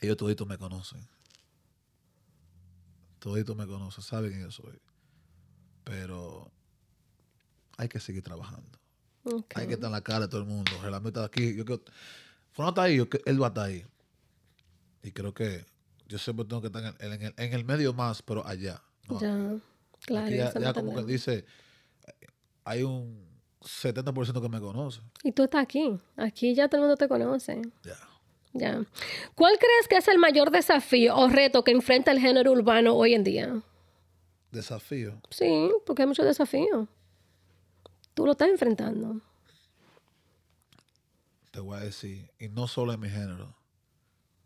[0.00, 1.06] Ellos toditos me conocen.
[3.18, 4.78] Toditos me conocen, saben quién yo soy.
[5.84, 6.50] Pero
[7.76, 8.78] hay que seguir trabajando.
[9.24, 9.52] Ok.
[9.56, 10.70] Hay que estar en la cara de todo el mundo.
[10.82, 11.54] Relambio está aquí.
[11.54, 11.82] Yo creo,
[12.58, 13.84] Fulano está ahí, él va a estar ahí.
[15.04, 15.64] Y creo que
[16.08, 18.82] yo siempre tengo que estar en el, en el, medio más, pero allá.
[19.08, 19.20] ¿no?
[19.20, 19.60] Ya.
[20.00, 20.26] Claro.
[20.26, 21.44] Aquí ya, eso lo ya como que dice,
[22.64, 23.24] hay un
[23.60, 25.00] 70% que me conoce.
[25.22, 26.00] Y tú estás aquí.
[26.16, 27.62] Aquí ya todo el mundo te conoce.
[27.84, 27.96] Ya.
[28.54, 28.84] Ya.
[29.36, 33.14] ¿Cuál crees que es el mayor desafío o reto que enfrenta el género urbano hoy
[33.14, 33.62] en día?
[34.50, 35.22] Desafío.
[35.30, 36.88] Sí, porque hay muchos desafíos.
[38.14, 39.20] Tú lo estás enfrentando.
[41.50, 43.56] Te voy a decir, y no solo en mi género,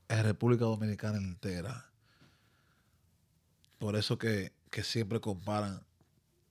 [0.08, 1.90] en República Dominicana entera.
[3.78, 5.84] Por eso que, que siempre comparan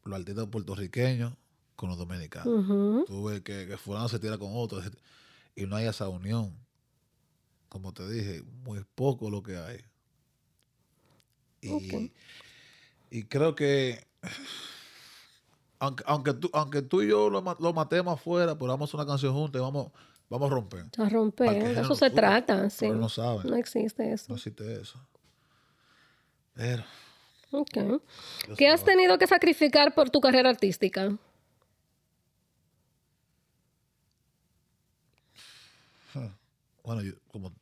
[0.03, 1.33] los artistas puertorriqueños
[1.75, 3.05] con los dominicanos.
[3.07, 4.81] Tú ves que, que fulano se tira con otro
[5.55, 6.55] y no hay esa unión.
[7.69, 9.79] Como te dije, muy poco lo que hay.
[11.61, 12.11] Y,
[13.09, 14.05] y creo que
[15.79, 19.05] aunque, aunque, tú, aunque tú y yo lo, lo matemos afuera, pero vamos a una
[19.05, 19.91] canción juntos y vamos,
[20.31, 20.85] vamos a romper.
[20.97, 21.75] A romper.
[21.75, 22.69] Que eso se trata.
[22.69, 22.87] Sí.
[22.87, 23.47] pero no saben.
[23.47, 24.25] No existe eso.
[24.29, 24.99] No existe eso.
[26.55, 26.83] Pero
[27.51, 28.01] Ok.
[28.57, 31.17] ¿Qué has tenido que sacrificar por tu carrera artística?
[36.83, 37.53] bueno, yo como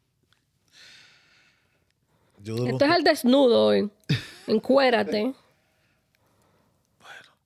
[2.41, 3.91] yo Esto es al desnudo hoy.
[4.47, 5.33] Encuérate.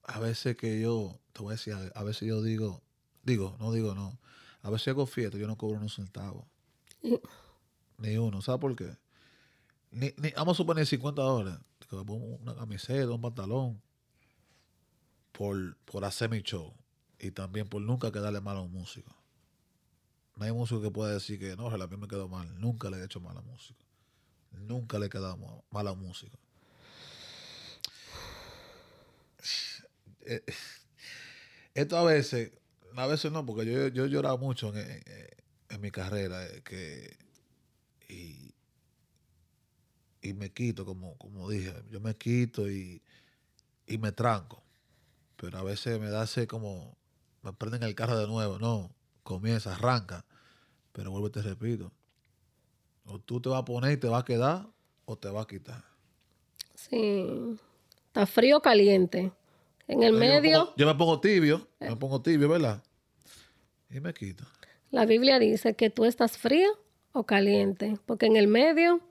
[0.04, 2.82] a veces que yo te voy a decir, a veces yo digo,
[3.24, 4.20] digo, no digo no.
[4.64, 6.48] A veces hago fiesta, yo no cobro ni un centavo.
[7.98, 8.98] Ni uno, ¿sabes por qué?
[9.92, 11.60] Ni, ni- vamos a suponer 50 dólares.
[11.92, 13.82] Una camiseta, un pantalón.
[15.32, 16.74] Por, por hacer mi show.
[17.20, 19.16] Y también por nunca quedarle mal a un músico.
[20.36, 22.60] No hay músico que pueda decir que no, a mí me quedó mal.
[22.60, 23.80] Nunca le he hecho mal a músico.
[24.52, 25.38] Nunca le he quedado
[25.72, 26.38] mal a un músico.
[30.26, 30.44] Eh,
[31.74, 32.52] Esto a veces,
[33.02, 35.04] a veces no, porque yo, yo he llorado mucho en,
[35.70, 36.46] en- mi carrera.
[36.46, 37.18] eh, que,
[38.08, 38.54] y,
[40.22, 43.02] y me quito, como, como dije, yo me quito y,
[43.88, 44.64] y me tranco.
[45.38, 46.98] Pero a veces me da ese como,
[47.44, 48.92] me prenden el carro de nuevo, no,
[49.24, 50.26] comienza, arranca.
[50.94, 51.92] Pero vuelvo y te repito,
[53.06, 54.68] o tú te vas a poner y te vas a quedar,
[55.06, 55.84] o te vas a quitar.
[56.76, 57.58] Sí.
[58.08, 59.32] Está frío o caliente.
[59.88, 62.84] En el Yo me medio, pongo- yo me pongo tibio, me pongo tibio, ¿verdad?
[63.90, 64.44] Y me quito.
[64.92, 66.70] la Biblia dice que tú estás frío
[67.12, 67.98] o caliente.
[68.06, 69.02] Porque en el medio,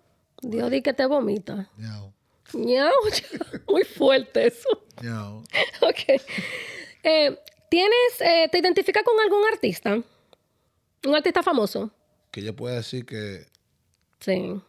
[0.42, 1.68] Dios dice que te vomita.
[1.76, 2.12] Ñao,
[2.54, 2.92] Ñau,
[3.68, 4.68] Muy fuerte eso.
[5.02, 5.42] ñao.
[5.82, 6.20] Ok.
[7.04, 9.94] Eh, ¿Tienes, eh, te identificas con algún artista?
[11.04, 11.90] ¿Un artista famoso?
[12.30, 13.46] Que yo pueda decir que
[14.20, 14.60] Sí.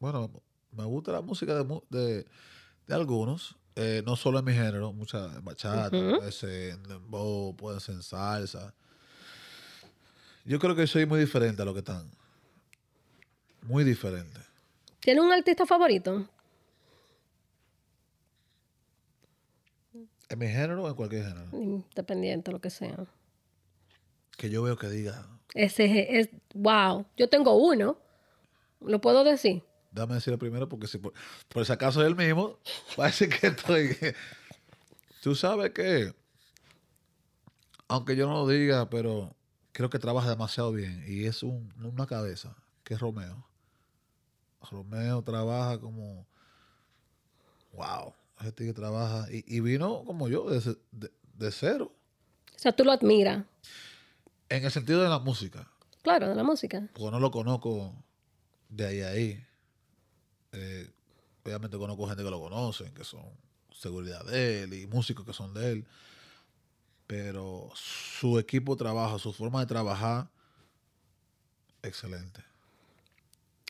[0.00, 0.30] Bueno,
[0.78, 2.26] me gusta la música de, de,
[2.86, 7.80] de algunos, eh, no solo en mi género, mucha bachata, puede ser en dembow, puede
[7.80, 8.72] ser en salsa.
[10.44, 12.08] Yo creo que soy muy diferente a lo que están.
[13.62, 14.40] Muy diferente.
[15.00, 16.26] ¿Tienes un artista favorito?
[20.30, 21.48] En mi género o en cualquier género.
[21.52, 23.04] Independiente, lo que sea.
[24.36, 27.04] Que yo veo que diga, Ese es, wow.
[27.16, 27.98] Yo tengo uno.
[28.80, 29.62] ¿Lo puedo decir?
[29.90, 31.12] Dame decirlo primero porque si por,
[31.48, 32.58] por si acaso es el mismo,
[32.96, 33.96] parece que estoy...
[35.22, 36.14] Tú sabes que,
[37.88, 39.34] aunque yo no lo diga, pero
[39.72, 43.44] creo que trabaja demasiado bien y es un- una cabeza, que es Romeo.
[44.70, 46.26] Romeo trabaja como,
[47.72, 49.26] wow, Ese tigre trabaja.
[49.32, 50.60] Y, y vino como yo, de,
[50.92, 51.92] de- de cero.
[52.54, 53.44] O sea, tú lo admiras.
[54.48, 55.68] En el sentido de la música.
[56.02, 56.88] Claro, de la música.
[56.94, 57.94] Porque no lo conozco
[58.68, 59.44] de ahí a ahí.
[61.44, 63.24] Obviamente conozco gente que lo conocen, que son
[63.72, 65.86] seguridad de él y músicos que son de él.
[67.06, 70.28] Pero su equipo de trabajo, su forma de trabajar,
[71.82, 72.42] excelente.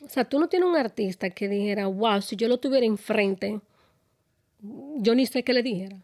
[0.03, 3.61] O sea, tú no tienes un artista que dijera, wow, si yo lo tuviera enfrente,
[4.61, 6.01] yo ni sé qué le dijera.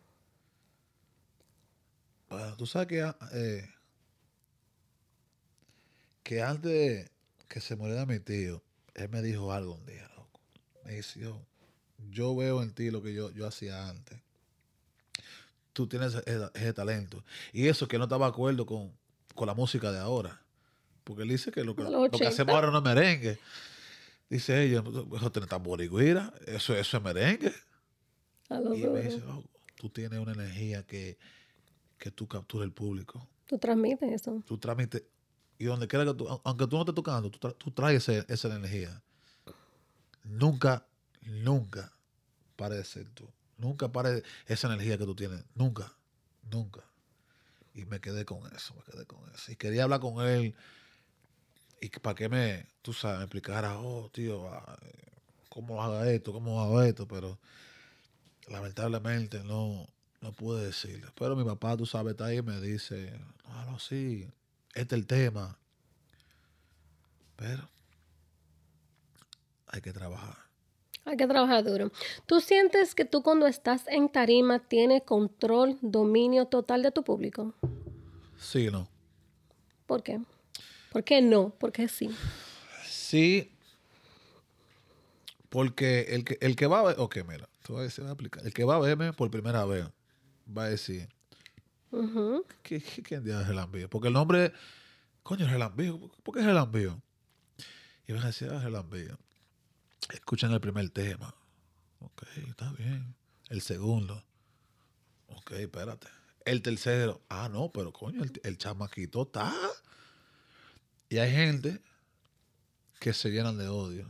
[2.30, 3.70] Bueno, tú sabes que, eh,
[6.24, 7.12] que antes de
[7.48, 8.62] que se muriera mi tío,
[8.94, 10.10] él me dijo algo un día.
[10.86, 11.42] Me dice, yo,
[12.12, 14.20] yo veo en ti lo que yo, yo hacía antes.
[15.74, 17.24] Tú tienes ese, ese talento.
[17.52, 18.92] Y eso que él no estaba de acuerdo con,
[19.34, 20.40] con la música de ahora.
[21.04, 22.30] Porque él dice que lo que, lo que 80.
[22.30, 23.38] hacemos ahora no es merengue.
[24.30, 24.84] Dice ella,
[25.16, 27.54] eso tiene tamborigüira, eso, eso es merengue.
[28.50, 29.04] A los Y me dos.
[29.04, 29.44] dice, "Loco,
[29.76, 31.18] tú tienes una energía que,
[31.98, 33.28] que tú capturas el público.
[33.46, 34.42] Tú transmites eso.
[34.48, 35.04] Tú transmites,
[35.60, 38.08] y donde quiera que tú, au- aunque tú no estés tocando, tú, tra- tú traes
[38.08, 39.02] ese- esa energía.
[40.26, 40.86] Nunca,
[41.22, 41.92] nunca
[42.56, 43.30] pare de ser tú.
[43.58, 45.44] Nunca pare esa energía que tú tienes.
[45.56, 45.94] Nunca,
[46.52, 46.82] nunca.
[47.74, 49.52] Y me quedé con eso, me quedé con eso.
[49.52, 50.56] Y quería hablar con él
[51.82, 54.78] y para que me, tú sabes, me explicara, oh, tío, ah,
[55.50, 57.38] cómo haga esto, cómo haga esto, pero
[58.48, 59.88] lamentablemente no,
[60.22, 61.08] no pude decirle.
[61.16, 63.14] Pero mi papá, tú sabes, está ahí y me dice,
[63.48, 64.28] no, no, sí,
[64.74, 65.58] este es el tema.
[67.36, 67.70] Pero
[69.68, 70.38] hay que trabajar.
[71.06, 71.92] Hay que trabajar duro.
[72.26, 77.54] ¿Tú sientes que tú cuando estás en tarima tienes control, dominio total de tu público?
[78.38, 78.90] Sí, no.
[79.86, 80.20] ¿Por qué?
[80.92, 81.50] ¿Por qué no?
[81.52, 82.10] ¿Por qué sí?
[82.88, 83.52] Sí,
[85.50, 88.10] porque el que, el que va a ver, ok, mira, te voy a decir, voy
[88.10, 88.46] a explicar.
[88.46, 89.86] El que va a verme por primera vez
[90.58, 91.08] va a decir,
[91.92, 92.46] Ujú.
[92.64, 93.90] ¿qué, qué, quién diablos es Relambío?
[93.90, 94.52] Porque el nombre,
[95.22, 97.00] coño, Relambío, ¿por qué es Relambío?
[98.08, 99.18] Y van a decir, ah, Relambío.
[100.12, 101.34] Escuchan el primer tema.
[102.00, 103.16] Ok, está bien.
[103.50, 104.24] El segundo.
[105.28, 106.08] Ok, espérate.
[106.46, 107.22] El tercero.
[107.30, 109.54] Ah, no, pero coño, el, el chamaquito está.
[111.10, 111.82] Y hay gente
[113.00, 114.08] que se llenan de odio.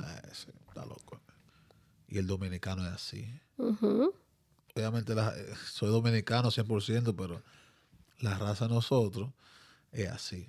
[0.00, 1.20] Ah, ese está loco.
[2.08, 3.28] Y el dominicano es así.
[4.76, 7.42] Obviamente la- eh, soy dominicano 100%, pero
[8.20, 9.30] la raza de nosotros
[9.92, 10.48] es así.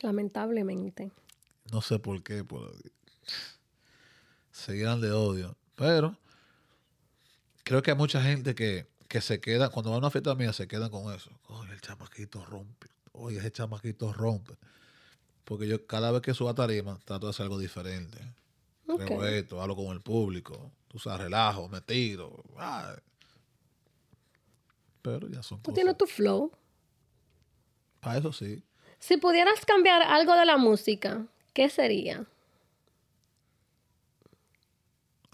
[0.00, 1.10] Lamentablemente.
[1.72, 2.70] No sé por qué, pero
[4.52, 5.56] se llenan de odio.
[5.74, 6.16] Pero
[7.64, 10.52] creo que hay mucha gente que, que se queda, cuando va a una fiesta mía,
[10.52, 11.30] se quedan con eso.
[11.48, 12.88] Oye, el chamaquito rompe.
[13.12, 14.54] Oye, ese chamaquito rompe.
[15.44, 18.18] Porque yo cada vez que subo a tarima, trato de hacer algo diferente.
[18.88, 19.00] Ok.
[19.00, 20.70] Revuelto, hablo con el público.
[20.88, 22.42] Tú sabes, relajo, me tiro.
[22.56, 22.96] ay.
[25.02, 25.74] Pero ya son Tú cosas.
[25.74, 26.50] tienes tu flow.
[28.00, 28.62] Para eso sí.
[28.98, 32.24] Si pudieras cambiar algo de la música, ¿qué sería?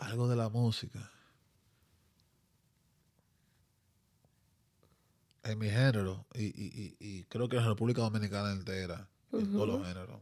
[0.03, 1.11] Algo de la música.
[5.45, 9.53] En mi género, y, y, y, y creo que en la República Dominicana entera, en
[9.53, 10.21] todos los géneros,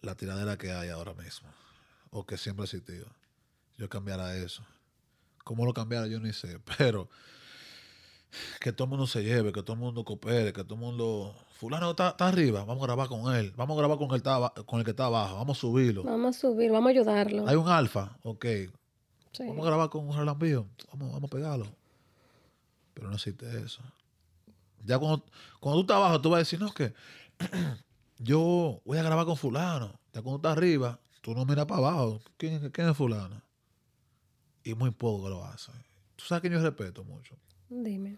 [0.00, 1.48] la tiradera que hay ahora mismo,
[2.10, 3.06] o que siempre ha existido,
[3.76, 4.64] yo cambiara eso.
[5.44, 6.06] ¿Cómo lo cambiara?
[6.06, 7.08] Yo ni sé, pero
[8.60, 11.34] que todo el mundo se lleve, que todo el mundo coopere, que todo el mundo...
[11.58, 14.16] Fulano está, está arriba, vamos a grabar con él, vamos a grabar con el, que
[14.16, 16.04] está aba- con el que está abajo, vamos a subirlo.
[16.04, 17.46] Vamos a subir, vamos a ayudarlo.
[17.48, 18.44] Hay un alfa, ok.
[19.32, 19.46] Sí.
[19.46, 20.66] Vamos a grabar con un relambío.
[20.92, 21.66] Vamos, vamos a pegarlo.
[22.94, 23.82] Pero no existe eso.
[24.84, 25.24] Ya cuando,
[25.60, 26.94] cuando tú estás abajo, tú vas a decir, no, que
[28.18, 29.92] yo voy a grabar con fulano.
[30.12, 32.20] Ya cuando estás arriba, tú no miras para abajo.
[32.36, 33.42] ¿Quién, quién es fulano?
[34.64, 35.74] Y muy poco lo hacen.
[36.16, 37.36] Tú sabes que yo respeto mucho.
[37.70, 38.16] Dime.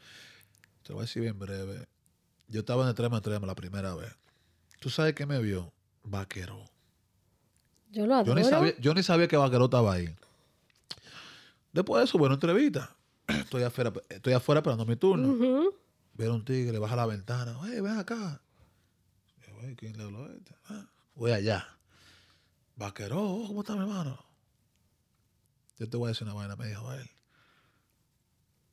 [0.82, 1.86] Te voy a decir bien breve.
[2.48, 4.12] Yo estaba en el trema trema la primera vez.
[4.80, 5.72] ¿Tú sabes qué me vio?
[6.02, 6.64] Vaquero.
[7.90, 8.34] Yo lo Yo adoro.
[8.34, 10.14] ni, sabía, yo ni sabía que Vaquero estaba ahí.
[11.72, 12.96] Después de eso, bueno, entrevista.
[13.28, 15.28] Estoy afuera, estoy afuera esperando mi turno.
[15.28, 15.74] Ujú.
[16.14, 17.58] Veo un tigre, baja la ventana.
[17.60, 18.42] Oye, ven acá.
[19.46, 20.54] Yo, "Oye, ¿quién le habló a este?
[20.68, 21.66] "Ah, voy allá.
[22.76, 24.18] Vaquero, ¿cómo está mi hermano?
[25.78, 27.08] Yo te voy a decir una vaina, me dijo él.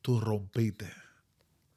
[0.02, 0.90] Tú rompiste.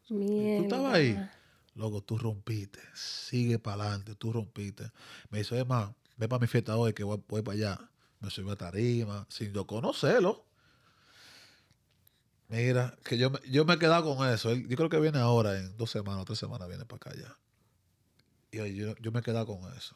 [0.10, 0.58] Mierda.
[0.58, 1.30] ¿Tú estabas ahí?
[1.76, 2.80] Loco, tú rompiste.
[2.94, 4.92] Sigue para adelante, tú rompiste.
[5.30, 7.90] Me dice, ma, ve para mi fiesta hoy que voy, voy para allá.
[8.20, 10.46] Me subí a tarima, sin yo conocerlo.
[12.50, 14.52] Mira, que yo, me- yo me he quedado con eso.
[14.52, 17.38] Él- yo creo que viene ahora, en dos semanas, tres semanas, viene para acá ya.
[18.52, 19.96] Y yo, yo me he quedado con eso.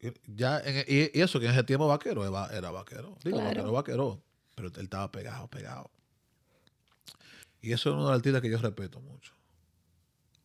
[0.00, 3.16] Y, ya en- y, y eso, que en ese tiempo vaquero era, era vaquero.
[3.24, 3.48] Digo, Claro.
[3.48, 4.22] vaquero, vaquero.
[4.54, 5.90] Pero él estaba pegado, pegado.
[7.66, 9.32] Y eso es uno de los artistas que yo respeto mucho.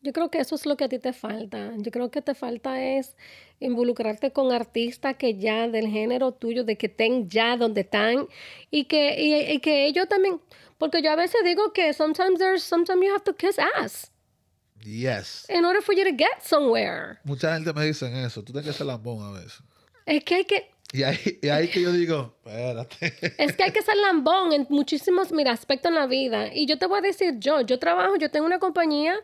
[0.04, 1.72] Yo creo que eso es lo que a ti te falta.
[1.76, 3.14] Yo creo que te falta es
[3.60, 8.26] involucrarte con artistas que ya del género tuyo, de que estén ya donde están
[8.72, 10.40] y que, y, y que ellos también,
[10.78, 14.10] porque yo a veces digo que sometimes there's, sometimes you have to kiss ass
[14.84, 15.46] Yes.
[15.48, 17.20] in order for you to get somewhere.
[17.22, 18.42] Mucha gente me dice eso.
[18.42, 19.62] Tú tienes que ser lambón a veces.
[20.06, 23.14] Es que hay que, Y ahí, y ahí que yo digo, espérate.
[23.38, 26.54] es que hay que ser lambón en muchísimos, mira, aspectos en la vida.
[26.54, 29.14] Y yo te voy a decir, yo, yo trabajo, yo tengo una compañía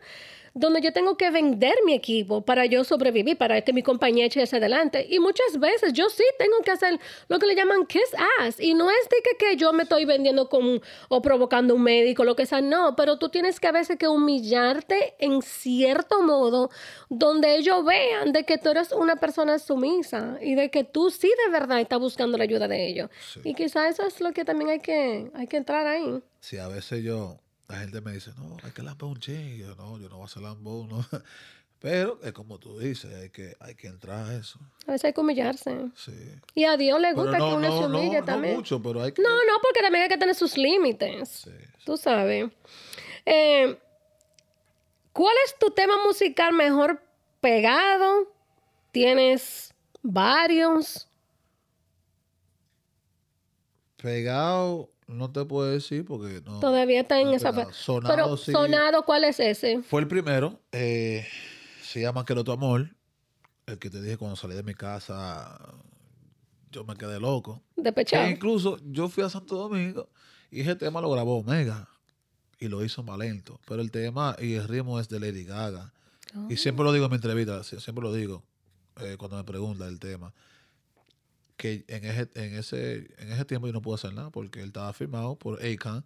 [0.59, 4.43] donde yo tengo que vender mi equipo para yo sobrevivir, para que mi compañía eche
[4.43, 5.07] hacia adelante.
[5.09, 6.99] Y muchas veces yo sí tengo que hacer
[7.29, 8.59] lo que le llaman kiss ass.
[8.59, 12.25] Y no es de que, que yo me estoy vendiendo con, o provocando un médico,
[12.25, 12.95] lo que sea, no.
[12.97, 16.69] Pero tú tienes que a veces que humillarte en cierto modo,
[17.07, 21.31] donde ellos vean de que tú eres una persona sumisa y de que tú sí
[21.45, 23.09] de verdad estás buscando la ayuda de ellos.
[23.33, 23.39] Sí.
[23.45, 26.21] Y quizás eso es lo que también hay que, hay que entrar ahí.
[26.41, 27.37] Sí, a veces yo,
[27.69, 29.57] la gente me dice, no, hay que lambón un ching.
[29.57, 31.05] Yo, no, yo no voy a hacer lambón, no.
[31.79, 34.59] Pero es como tú dices, hay que, hay que entrar a eso.
[34.85, 35.89] A veces hay que humillarse.
[35.95, 36.11] Sí.
[36.53, 38.53] Y a Dios le gusta que no, uno se no, humille no, también.
[38.53, 39.21] no mucho, pero hay que...
[39.21, 41.29] No, no, porque también hay que tener sus límites.
[41.29, 41.51] Sí,
[41.85, 42.51] Tú sabes.
[43.25, 43.79] Eh,
[45.13, 47.01] ¿Cuál es tu tema musical mejor
[47.39, 48.33] pegado?
[48.91, 51.07] ¿Tienes varios?
[54.01, 56.59] Pegado, no te puedo decir porque no.
[56.59, 57.51] Todavía está en no esa...
[57.51, 57.73] pegado.
[57.73, 58.51] Sonado, Pero sí.
[58.51, 59.81] sonado, ¿cuál es ese?
[59.83, 60.59] Fue el primero.
[60.71, 61.25] eh,
[61.81, 62.95] se llama Quiero tu amor.
[63.65, 65.59] El que te dije cuando salí de mi casa,
[66.71, 67.61] yo me quedé loco.
[67.75, 68.25] Despechado.
[68.25, 70.09] E incluso yo fui a Santo Domingo
[70.51, 71.87] y ese tema lo grabó Omega
[72.59, 73.59] y lo hizo más lento.
[73.67, 75.93] Pero el tema y el ritmo es de Lady Gaga.
[76.49, 78.43] Y siempre lo digo en mi entrevista, sie- siempre lo digo
[79.01, 80.33] eh, cuando me preguntan el tema.
[81.59, 84.67] Que en ese, en, ese, en ese tiempo yo no puedo hacer nada porque él
[84.67, 86.05] estaba firmado por Akon.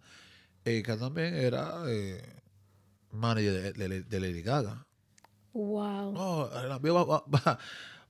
[0.66, 2.20] Akon también era eh,
[3.12, 4.84] manager de, de- de Lady Gaga.
[5.52, 6.12] Wow.
[6.12, 7.58] Va, va, va,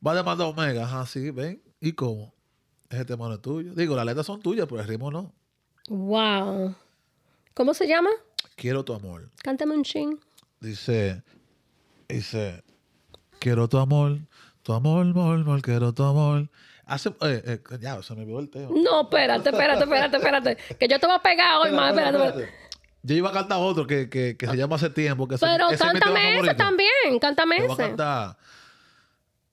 [0.06, 0.84] va a demandar Omega.
[0.84, 1.62] Ajá, sí, ven.
[1.80, 2.32] ¿Y cómo?
[2.88, 3.74] Ese tema no es tuyo.
[3.74, 5.34] Digo, las letras son tuyas, pero el ritmo no.
[5.90, 6.74] Wow.
[7.52, 8.08] ¿Cómo se llama?
[8.56, 9.30] Quiero tu amor.
[9.42, 10.18] Cántame un chin.
[10.60, 11.22] Dice,
[12.08, 12.64] dice,
[13.38, 14.18] quiero tu amor,
[14.62, 16.48] tu amor, amor, amor, quiero tu amor.
[16.86, 18.68] Hace, eh, eh, ya, se me olvidó el tema.
[18.70, 20.56] No, espérate, espérate, espérate, espérate.
[20.78, 21.90] Que yo te voy a pegar hoy más.
[21.90, 22.52] Espérate, espérate.
[23.02, 25.28] Yo iba a cantar otro que, que, que se llama Hace Tiempo.
[25.28, 27.18] Que ese- Pero ese cántame ese también.
[27.20, 27.82] Cántame Te voy a ese.
[27.88, 28.36] cantar.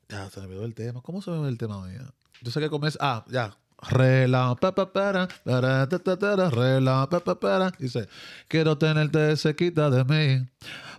[0.10, 1.02] Ya, se me olvidó el tema.
[1.02, 2.02] ¿Cómo se me olvidó el tema mío?
[2.42, 2.98] Yo sé que comienza.
[3.02, 3.56] Ah, ya.
[3.90, 7.72] Rela, pa, pa, para, para, ta, ta, ta, ra, rela, pa, pa, para.
[7.80, 8.08] Dice,
[8.48, 10.48] quiero tenerte cerquita de mí,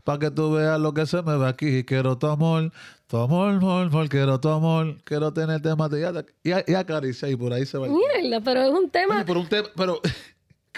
[0.02, 1.84] para que tú veas lo que se me ve aquí.
[1.84, 2.72] Quiero tu amor,
[3.06, 7.36] tu amor, amor, amor, quiero tu amor, quiero tenerte más de y, y acaricia y
[7.36, 7.86] por ahí se va.
[7.86, 9.14] Mierda, pero es un tema.
[9.14, 10.00] Coño, pero un tema, pero,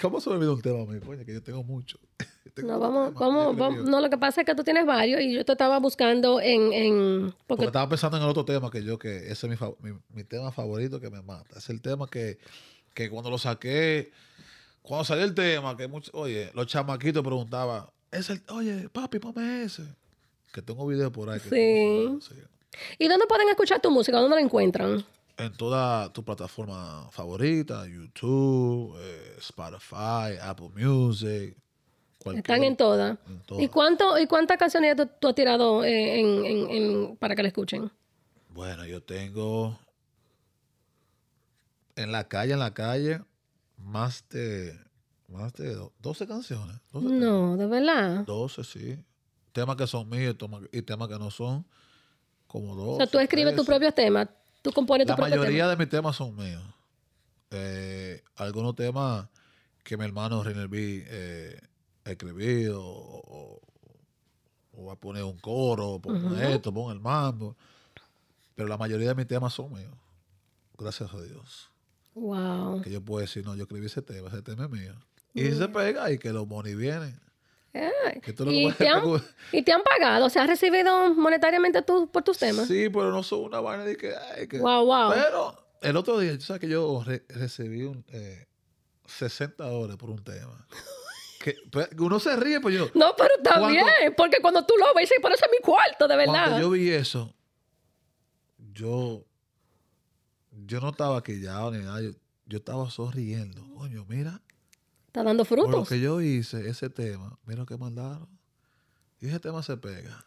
[0.01, 0.99] ¿cómo se me olvidó un tema a mí?
[0.99, 1.97] Coño, que yo tengo mucho.
[2.53, 3.83] Tengo No, vamos, tema vamos, vamos.
[3.89, 6.71] No, lo que pasa es que tú tienes varios y yo te estaba buscando en.
[6.71, 9.57] en Porque porque estaba pensando en el otro tema que yo, que ese es mi,
[9.57, 11.57] fa- mi, mi tema favorito que me mata.
[11.57, 12.37] Es el tema que,
[12.93, 14.11] que cuando lo saqué,
[14.81, 19.63] cuando salió el tema, que muchos, oye, los chamaquitos preguntaban, es el, oye, papi, ponme
[19.63, 19.83] ese.
[20.53, 21.41] Que tengo video por ahí.
[21.41, 22.19] que Sí.
[22.33, 22.41] sí.
[22.99, 24.17] ¿Y dónde pueden escuchar tu música?
[24.19, 25.03] ¿Dónde la encuentran?
[25.37, 31.57] En toda tu plataforma favorita, YouTube, eh, Spotify, Apple Music.
[32.33, 33.17] Están en todas.
[33.59, 37.41] ¿Y, cuánto, ¿Y cuántas canciones tú, tú has tirado eh, en, en- en- para que
[37.43, 37.91] la escuchen?
[38.49, 39.77] Bueno, yo tengo
[41.95, 43.21] en la calle, en la calle,
[43.77, 44.79] más de,
[45.27, 46.77] más de do- 12 canciones.
[46.91, 47.21] 12 temas.
[47.21, 48.25] No, de verdad.
[48.25, 48.97] 12, sí.
[49.51, 50.35] Temas que son míos
[50.71, 51.65] y temas que no son,
[52.47, 52.91] como 12.
[52.93, 53.71] O sea, tú escribes tus 13.
[53.71, 54.27] propios temas.
[54.65, 56.63] Tú compones La mayoría de mis temas son míos.
[57.51, 59.27] Eh, algunos temas
[59.83, 61.59] que mi hermano Reiner B eh,
[62.03, 63.61] ha escribido, o,
[64.73, 67.55] o- a poner un coro, pon esto, pon el mambo.
[68.55, 69.93] Pero la mayoría de mis temas son míos.
[70.77, 71.69] Gracias a Dios.
[72.15, 72.81] Wow.
[72.81, 74.93] Que yo puedo decir, no, yo escribí ese tema, ese tema es mío.
[75.33, 77.19] Y se pega y que los money vienen.
[78.21, 79.03] Que que ¿Y, te han,
[79.51, 80.25] y te han pagado?
[80.25, 82.67] O sea, ¿has recibido monetariamente tú por tus temas?
[82.67, 84.13] Sí, pero no son una vaina de que...
[84.15, 85.11] ay, que- Wow, wow.
[85.13, 88.45] Pero el otro día, tú sabes que yo re- recibí un, eh,
[89.05, 90.65] 60 dólares por un tema.
[91.37, 92.89] Que, pues, uno se ríe, pues yo...
[92.95, 95.59] No, pero está Cuando- bien, porque cuando tú lo ves, dices, pero ese es mi
[95.63, 96.33] cuarto, de verdad.
[96.47, 97.35] Cuando yo vi eso,
[98.73, 99.23] yo...
[100.65, 102.01] Yo no estaba quillado ni nada.
[102.01, 102.11] Yo,
[102.47, 103.61] yo estaba sonriendo.
[103.75, 104.41] Coño, mira.
[105.15, 105.87] Está dando Por lo frutos.
[105.87, 108.27] que yo hice, ese tema, mira lo que mandaron.
[109.21, 110.25] Y ese tema se pega.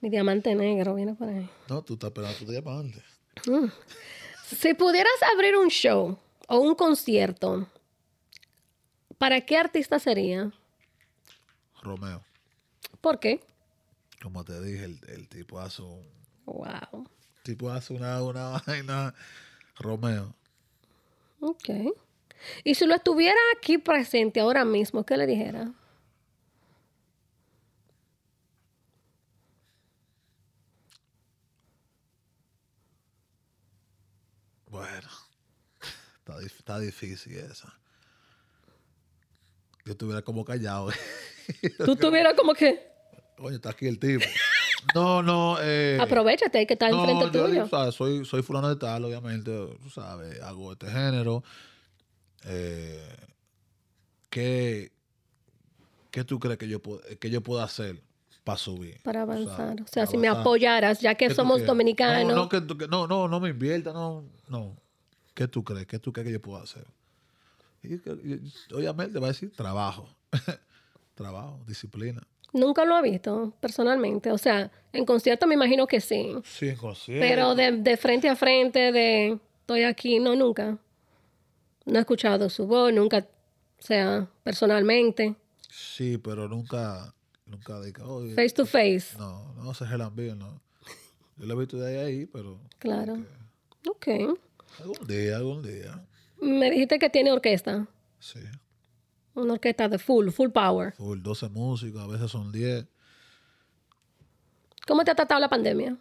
[0.00, 1.46] Mi diamante negro viene por ahí.
[1.68, 3.04] No, tú estás esperando tu diamante.
[4.46, 6.18] Si pudieras abrir un show
[6.48, 7.68] o un concierto,
[9.18, 10.50] ¿para qué artista sería?
[11.82, 12.24] Romeo.
[13.02, 13.44] ¿Por qué?
[14.22, 16.02] Como te dije, el, el tipo hace un
[16.46, 17.06] Wow.
[17.42, 19.14] tipo hace una, una vaina.
[19.78, 20.34] Romeo.
[21.40, 21.68] Ok.
[22.64, 25.72] Y si lo estuviera aquí presente ahora mismo, ¿qué le dijera?
[34.66, 35.08] Bueno,
[36.18, 37.72] está, dif- está difícil esa.
[39.84, 40.90] Yo estuviera como callado.
[41.84, 42.88] Tú tuvieras como que,
[43.38, 44.24] Oye, está aquí el tipo.
[44.94, 45.56] No, no.
[45.60, 47.64] Eh, aprovechate, hay que estar no, enfrente yo, tuyo.
[47.64, 49.50] o sea, soy, soy fulano de tal, obviamente.
[49.82, 51.42] Tú sabes, hago este género.
[52.46, 53.16] Eh,
[54.30, 54.92] ¿qué,
[56.10, 58.00] ¿Qué tú crees que yo, puedo- que yo puedo hacer
[58.44, 59.00] para subir?
[59.02, 59.80] Para avanzar.
[59.82, 62.32] O sea, si me apoyaras, ya que ¿Qué tú somos dominicanos.
[62.34, 64.76] No, no, que tú- que- no, no, no me invierta, no, no.
[65.34, 65.86] ¿Qué tú crees?
[65.86, 66.84] ¿Qué tú crees que yo puedo hacer?
[67.82, 70.08] Y y- obviamente va a decir trabajo.
[71.14, 72.22] trabajo, disciplina.
[72.52, 74.32] Nunca lo he visto personalmente.
[74.32, 76.34] O sea, en concierto me imagino que sí.
[76.44, 77.20] Sí, en concierto.
[77.24, 80.76] Pero de, de frente a frente, de estoy aquí, no, nunca.
[81.90, 83.18] No he escuchado su voz, nunca,
[83.78, 85.34] o sea, personalmente.
[85.68, 87.12] Sí, pero nunca,
[87.46, 89.16] nunca oye, Face to face.
[89.18, 90.60] no, no se gelan bien, no.
[91.36, 93.18] Yo lo he visto de ahí a ahí, pero Claro.
[93.88, 94.08] Ok.
[94.80, 96.06] algún día, algún día.
[96.40, 97.86] Me dijiste que tiene orquesta.
[98.18, 98.40] Sí.
[99.34, 100.92] Una orquesta de full, full power.
[100.94, 102.86] Full 12 músicos, a veces son 10.
[104.86, 105.96] ¿Cómo te ha tratado la pandemia?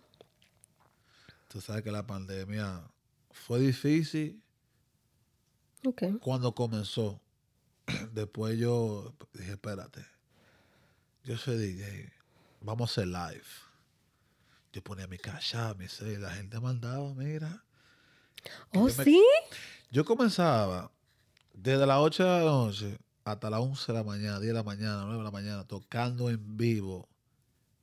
[1.47, 2.81] Tú sabes que la pandemia
[3.31, 4.41] fue difícil
[5.86, 6.03] Ok.
[6.21, 7.19] cuando comenzó.
[8.13, 10.05] Después yo dije, espérate,
[11.23, 12.11] yo soy DJ,
[12.61, 13.43] vamos a hacer live.
[14.71, 17.63] Yo ponía mi cash mi sello, la gente mandaba, mira.
[18.73, 19.23] ¿Oh, yo me- sí?
[19.91, 20.91] Yo comenzaba
[21.53, 24.63] desde las 8 de la noche hasta las 11 de la mañana, 10 de la
[24.63, 27.07] mañana, 9 de la mañana, tocando en vivo.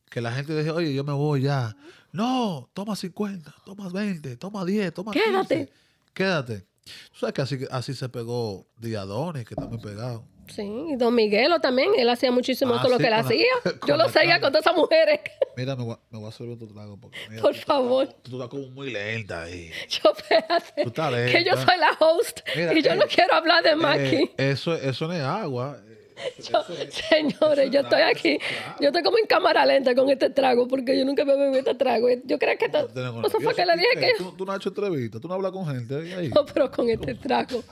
[0.09, 1.77] Que la gente decía, oye, yo me voy ya.
[2.13, 5.73] No, toma 50, toma 20, toma 10, toma 15.
[6.15, 6.67] Quédate.
[7.13, 10.25] Tú sabes que así, así se pegó Diadonis, que está muy pegado.
[10.49, 10.63] Sí.
[10.63, 11.91] Y Don Miguelo también.
[11.99, 13.47] Él hacía muchísimo Ah, eso, lo sí, que él hacía.
[13.89, 15.19] Yo lo seguía con todas esas mujeres.
[15.57, 16.97] Mira, me voy, a- me voy a servir otro trago.
[17.01, 18.07] Porque, mira, Por tú- favor.
[18.23, 19.73] Tú estás como muy lenta ahí.
[19.89, 20.83] Yo, espérate.
[20.85, 21.67] Tú estás Que yo lenta.
[21.67, 22.41] soy la host.
[22.55, 24.31] Mira, y yo eh, no quiero hablar de más Eh, aquí.
[24.37, 25.79] eso, eso no es agua.
[26.39, 28.39] Yo- señores, yo estoy aquí.
[28.81, 31.75] Yo estoy como en cámara lenta con este trago porque yo nunca me bebí este
[31.75, 32.09] trago.
[32.25, 34.59] Yo creo que esto, Tenemos- eso fue que le dije que Tú, tú no has
[34.59, 36.29] hecho entrevista, tú no hablas con gente ahí.
[36.29, 37.63] no, pero con este trago.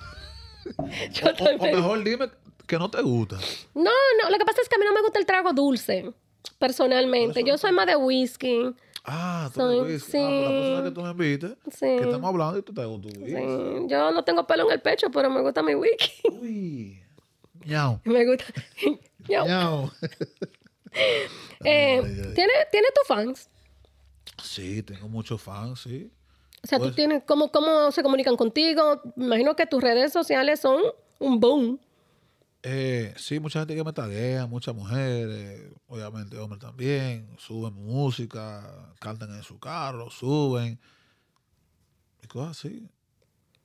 [1.13, 2.29] Yo O, o mejor dime
[2.67, 3.37] que no te gusta.
[3.75, 3.83] No,
[4.23, 6.11] no, lo que pasa es que a mí no me gusta el trago dulce,
[6.59, 7.45] personalmente.
[7.45, 8.75] Yo soy más de whisky.
[9.07, 10.15] Ah, tú Soy- me dices.
[10.15, 11.81] Ah, pues la persona que tú me invites, Sí.
[11.87, 13.37] que estamos hablando y tú te gustas tu whisky.
[13.39, 16.23] Sí, Yo no tengo pelo en el pecho, pero me gusta mi whisky.
[16.31, 17.01] Uy.
[18.05, 18.45] Me gusta.
[19.29, 19.91] Ñau.
[21.65, 22.03] eh.
[22.35, 23.49] ¿Tiene, ¿Tiene tus fans?
[24.43, 26.11] Sí, tengo muchos fans, sí.
[26.63, 29.01] O sea, tú Pues- tienes, ¿cómo, ¿cómo se comunican contigo?
[29.17, 30.81] Me imagino que tus redes sociales son
[31.19, 31.79] un boom.
[32.63, 39.35] Eh, sí, mucha gente que me taguea, muchas mujeres, obviamente hombres también, suben música, cantan
[39.35, 40.81] en su carro, suben,
[42.23, 42.89] y cosas así.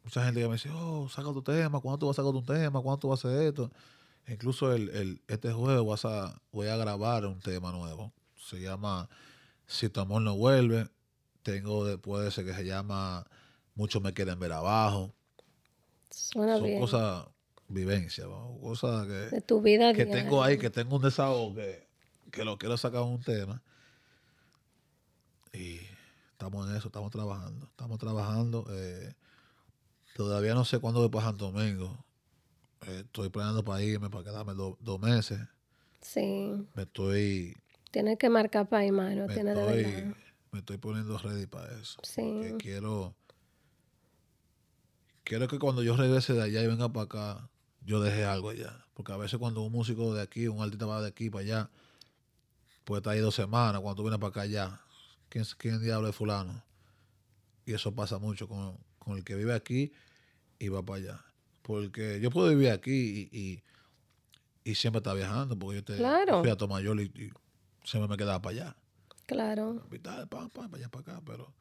[0.09, 2.41] Mucha gente que me dice, oh, saca tu tema, ¿cuándo tú vas a sacar tu
[2.41, 2.81] tema?
[2.81, 3.69] ¿Cuándo tú vas a hacer esto?
[4.27, 8.11] Incluso el, el- este jueves vas a, voy a grabar un tema nuevo.
[8.35, 9.07] Se llama
[9.67, 10.89] Si tu amor no vuelve.
[11.43, 13.23] Tengo después ese que se llama
[13.75, 15.13] Muchos me quieren ver abajo.
[16.09, 16.79] Suena Son bien.
[16.81, 17.27] cosas,
[17.67, 18.57] vivencias, ¿no?
[18.63, 21.87] cosas que de tu vida que tengo ahí, que tengo un desahogo, que,
[22.31, 23.61] que lo quiero sacar un tema.
[25.53, 25.79] Y
[26.31, 27.67] estamos en eso, estamos trabajando.
[27.67, 28.65] Estamos trabajando.
[28.71, 29.13] eh,
[30.19, 32.03] todavía no sé cuándo voy para Santo Domingo.
[32.87, 35.39] Eh, estoy planeando para irme, para quedarme do- dos meses.
[36.01, 36.51] Sí.
[36.75, 37.55] Me estoy,
[37.91, 39.27] Tienes que marcar para ahí, mano.
[39.27, 40.15] me Tienes de estoy, verdad.
[40.51, 41.97] me estoy poniendo ready para eso.
[42.03, 42.21] Sí.
[42.41, 43.15] Que quiero,
[45.23, 47.49] quiero que cuando yo regrese de allá y venga para acá,
[47.85, 48.85] yo deje algo allá.
[48.93, 51.69] Porque a veces cuando un músico de aquí, un artista va de aquí para allá,
[52.83, 54.81] puede estar ahí dos semanas, cuando tú vienes para acá ya,
[55.29, 56.61] ¿quién, quién diablo es fulano?
[57.65, 59.93] Y eso pasa mucho con, con el que vive aquí
[60.59, 61.25] y va para allá.
[61.61, 63.63] Porque yo puedo vivir aquí y, y,
[64.71, 66.41] y siempre estar viajando, porque yo te, Claro.
[66.41, 67.31] fui a Tomayor y, y
[67.83, 68.75] siempre me quedaba para allá
[69.25, 69.71] Claro.
[69.81, 71.53] hospital, pam, pam, para allá, para acá, pero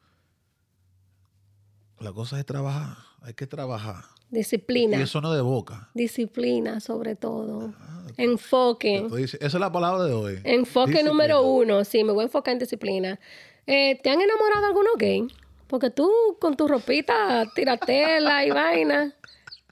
[1.99, 4.03] la cosa es trabajar, hay que trabajar.
[4.29, 4.97] Disciplina.
[4.97, 5.89] Y eso no de boca.
[5.93, 7.73] Disciplina, sobre todo.
[7.79, 8.95] Ah, Enfoque.
[8.97, 10.39] Entonces, esa es la palabra de hoy.
[10.43, 11.09] Enfoque Disciplina.
[11.11, 11.83] número uno.
[11.83, 13.19] Sí, me voy a enfocar en disciplina.
[13.65, 15.27] Eh, ¿Te han enamorado algunos gay?
[15.69, 19.13] Porque tú con tu ropita tiratela y vaina.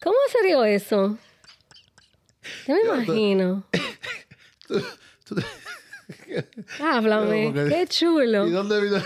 [0.02, 1.18] ¿Cómo sería eso?
[2.68, 3.66] Yo me imagino.
[4.68, 4.84] Tú-
[5.26, 6.48] tú te-
[6.84, 7.52] Háblame.
[7.54, 8.46] Qué chulo.
[8.46, 8.98] ¿Y dónde vino?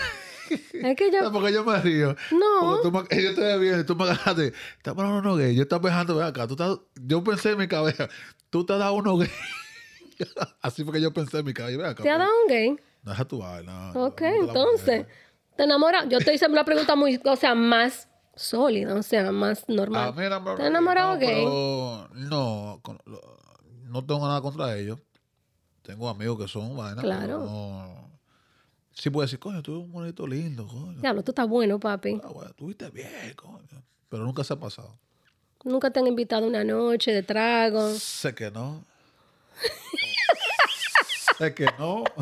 [0.50, 1.22] Es que yo.
[1.22, 2.14] No, porque yo me río.
[2.30, 2.82] No.
[2.82, 4.52] Tú me, yo te veo bien y tú me agarraste.
[4.76, 5.54] Estamos hablando uno gay.
[5.54, 6.46] Yo estaba pensando, ven acá.
[6.46, 8.10] Tú estás, yo pensé en mi cabeza.
[8.50, 9.30] Tú te has dado uno gay.
[10.60, 11.78] Así fue que yo pensé en mi cabeza.
[11.78, 12.02] Ven acá.
[12.02, 12.76] ¿Te ha pues, dado un gay?
[13.02, 13.92] Deja tu vaina.
[13.92, 15.06] Ok, no entonces.
[15.56, 16.06] ¿Te enamoras?
[16.08, 20.14] Yo te hice una pregunta muy, o sea, más sólida, o sea, más A normal.
[20.14, 20.56] mí enamorado.
[20.58, 21.28] ¿Te enamorado no, gay?
[21.44, 22.80] pero no,
[23.84, 24.98] no tengo nada contra ellos.
[25.82, 27.04] Tengo amigos que son vainas.
[27.04, 27.38] Claro.
[27.40, 28.12] No.
[28.94, 31.00] Sí puedo decir, coño, tú eres un bonito lindo, coño.
[31.00, 32.20] Diablo, tú estás bueno, papi.
[32.22, 33.82] Ah, bueno, tú viste bien, coño.
[34.08, 34.96] Pero nunca se ha pasado.
[35.64, 37.90] Nunca te han invitado una noche de trago.
[37.94, 38.84] Sé que no.
[41.38, 42.04] sé que no.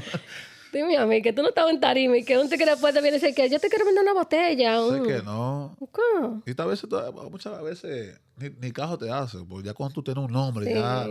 [0.73, 3.01] Dime a mí que tú no estabas en tarima y que un tigre después te
[3.01, 4.81] viene y dice que yo te quiero vender una botella.
[4.89, 5.77] sé que no.
[5.93, 6.51] ¿Qué?
[6.51, 6.87] Y tal vez,
[7.31, 10.75] muchas veces ni, ni caso te hace, porque ya cuando tú tienes un nombre, Sí.
[10.75, 11.07] ya,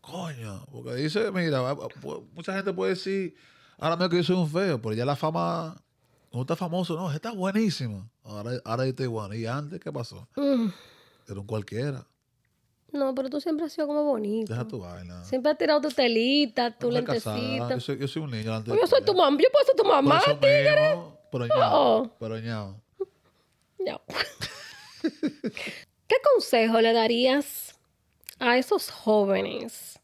[0.00, 3.34] coño, porque dice, mira, va- va- pu- mucha gente puede decir,
[3.78, 5.76] ahora mismo que yo soy un feo, pero ya la fama,
[6.32, 8.08] no está famoso, no, está buenísimo.
[8.24, 9.34] Ahora, ahora yo estoy bueno.
[9.34, 10.28] ¿Y antes qué pasó?
[10.36, 10.68] Mm,
[11.28, 12.06] Era un cualquiera.
[12.92, 14.52] No, pero tú siempre has sido como bonito.
[14.52, 15.22] Deja tu vaina.
[15.24, 17.68] Siempre has tirado tu telita, tu lentecita.
[17.74, 18.54] Yo soy, yo soy un niño.
[18.54, 19.36] antes Yo soy tu mamá.
[19.40, 20.88] Yo puedo ser tu mamá, tigre.
[20.90, 21.58] mismo, pero ñao,
[22.02, 22.10] Oh.
[22.18, 22.80] pero ñao.
[23.78, 24.00] No.
[25.02, 27.78] ¿Qué consejo le darías
[28.38, 29.98] a esos jóvenes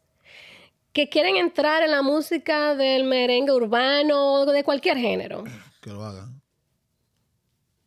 [0.93, 5.45] que quieren entrar en la música del merengue urbano o de cualquier género?
[5.81, 6.41] que lo hagan.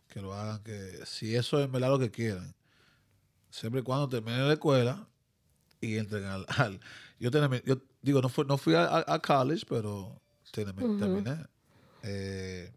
[0.10, 2.54] Que lo hagan, que si eso es verdad lo que quieren,
[3.58, 5.08] siempre y cuando terminen la escuela
[5.82, 6.46] y entren al...
[6.50, 6.80] al-
[7.20, 10.98] yo, terminé- yo digo, no, fui, no fui a, a- college, pero terminé.
[11.00, 11.46] terminé.
[12.04, 12.72] Eh,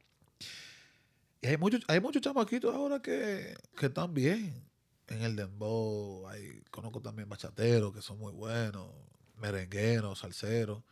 [1.42, 4.64] y hay muchos, hay muchos chamaquitos ahora que, que están bien
[5.08, 6.26] en el dembow.
[6.28, 8.88] Hay, conozco también bachateros que son muy buenos,
[9.36, 10.82] merengueros, salseros.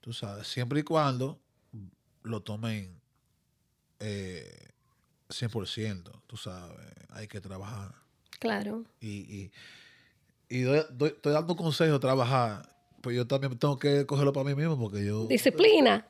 [0.00, 1.40] Tú sabes, siempre y cuando
[2.22, 3.00] lo tomen
[4.00, 4.68] eh,
[5.28, 7.94] 100%, tú sabes, hay que trabajar.
[8.38, 8.84] Claro.
[9.00, 9.50] Y, y,
[10.48, 12.68] y doy- doy- estoy dando consejos de trabajar,
[13.00, 15.26] pues yo también tengo que cogerlo para mí mismo porque yo...
[15.26, 16.06] Disciplina.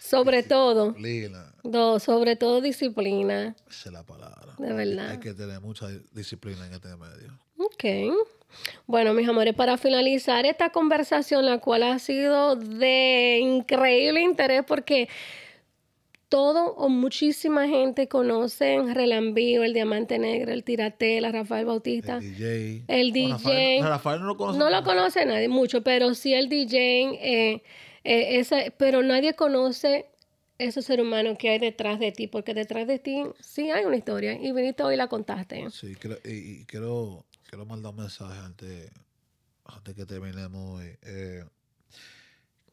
[0.00, 0.94] Sobre todo.
[0.98, 3.56] Lila, No, sobre todo disciplina.
[3.68, 4.54] esa es la palabra.
[4.58, 5.08] De verdad.
[5.10, 7.38] Hay que tener mucha disciplina en este medio.
[7.58, 8.14] Ok.
[8.86, 15.08] Bueno, mis amores, para finalizar esta conversación, la cual ha sido de increíble interés porque
[16.34, 22.16] todo o muchísima gente conoce Relambío, el Diamante Negro, el Tiratela, Rafael Bautista.
[22.16, 22.84] El DJ.
[22.88, 23.28] El DJ.
[23.34, 24.58] Rafael, Rafael no lo conoce.
[24.58, 24.84] No lo mucho.
[24.90, 26.76] conoce nadie mucho, pero sí el DJ,
[27.20, 27.62] eh,
[28.02, 30.06] eh, ese- pero nadie conoce
[30.58, 33.96] ese ser humano que hay detrás de ti, porque detrás de ti sí hay una
[33.96, 35.70] historia y viniste hoy y la contaste.
[35.70, 38.90] Sí, quiero- y, y quiero, quiero mandar un mensaje antes,
[39.66, 40.80] antes que terminemos.
[40.80, 40.96] hoy.
[41.02, 41.44] Eh,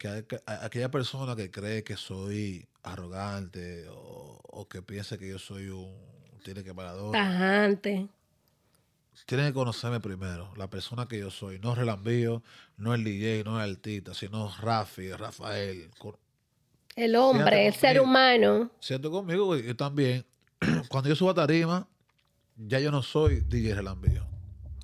[0.02, 5.16] que, hay- que a- aquella persona que cree que soy arrogante o, o que piensa
[5.20, 5.93] que yo soy un
[6.43, 8.08] tiene que parador, Tajante.
[9.28, 11.60] tiene que conocerme primero, la persona que yo soy.
[11.60, 12.41] No Relambío,
[12.78, 15.91] no el DJ, no el artista, sino Rafi, Rafael.
[16.95, 18.72] El hombre, el ser humano.
[18.80, 20.26] Siento conmigo, yo también.
[20.89, 21.88] Cuando yo subo a tarima,
[22.58, 24.26] ya yo no soy DJ Relambío.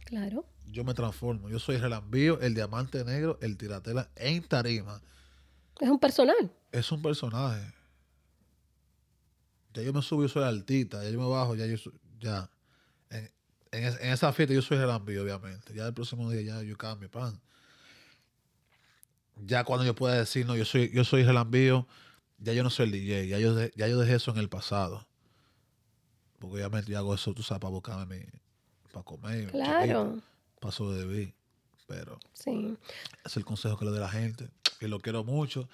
[0.05, 0.45] Claro.
[0.77, 1.49] Yo me transformo.
[1.49, 5.01] Yo soy Relambío, el diamante negro, el tiratela en tarima.
[5.79, 6.51] Es un personal.
[6.71, 7.73] Es un personaje.
[9.73, 11.03] Ya yo me subo, yo soy artista.
[11.03, 11.93] Ya yo me bajo, ya yo soy.
[12.19, 12.47] Ya.
[13.09, 13.31] En,
[13.71, 15.73] en es- en esa fiesta yo soy Relambío, obviamente.
[15.73, 17.41] Ya el próximo día ya yo cambio pan.
[19.37, 21.87] Ya cuando yo pueda decir, no, yo soy, yo soy Relambío,
[22.37, 23.27] ya yo no soy el DJ.
[23.29, 25.07] Ya yo, de- ya yo dejé eso en el pasado.
[26.37, 28.25] Porque obviamente yo hago eso, tú sabes, para buscarme mi.
[28.91, 29.49] para comer.
[29.49, 30.21] Claro.
[30.59, 31.33] Para sobrevivir.
[31.87, 32.77] Pero Sí.
[33.23, 34.49] es el consejo que le doy a la gente.
[34.81, 35.69] Y lo quiero mucho.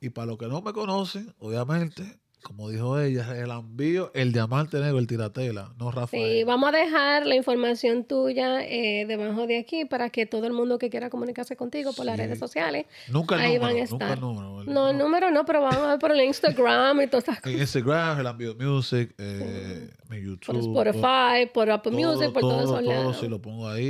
[0.00, 4.78] Y para los que no me conocen, obviamente, como dijo ella, el envío, el diamante
[4.78, 6.30] negro, el tiratela, no Rafael.
[6.40, 10.52] Sí, vamos a dejar la información tuya eh, debajo de aquí para que todo el
[10.52, 12.84] mundo que quiera comunicarse contigo por las redes sociales.
[13.08, 14.18] Nunca el ahí número, van a nunca estar.
[14.18, 14.60] el número.
[14.60, 17.40] el- No, el número no, pero vamos a ver por el Instagram y todas esas
[17.40, 17.54] cosas.
[17.54, 20.46] En Instagram, el envío music, eh, mi YouTube.
[20.74, 23.18] Por Spotify, por Apple todo, Music, por todo, lados.
[23.20, 23.86] si lo pongo ahí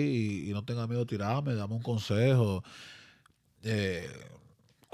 [0.46, 2.62] y, y no tenga miedo tirarme, dame un consejo.
[3.64, 4.06] Eh,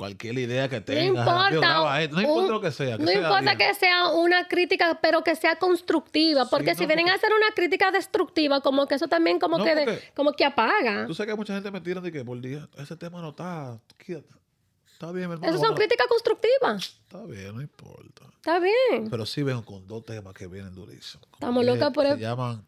[0.00, 1.24] cualquier idea que No tengas.
[1.26, 2.96] graba importa, esto, no importa un- lo que sea.
[2.96, 3.58] que no sea importa bien.
[3.58, 7.30] que sea una crítica, pero que sea constructiva, porque Sí, si no, vienen a hacer
[7.32, 11.06] una crítica destructiva, como que eso también como No, que de- como que apaga.
[11.06, 13.78] Tú sabes que mucha gente me tira de que por día, ese tema no está,
[13.98, 15.46] está bien, mi hermano.
[15.46, 17.00] Esas son críticas constructivas.
[17.06, 18.24] Está bien, no importa.
[18.36, 19.08] Está bien.
[19.10, 21.28] Pero sí vengo con dos temas que vienen durísimos.
[21.34, 22.64] Estamos locas por Se el- llaman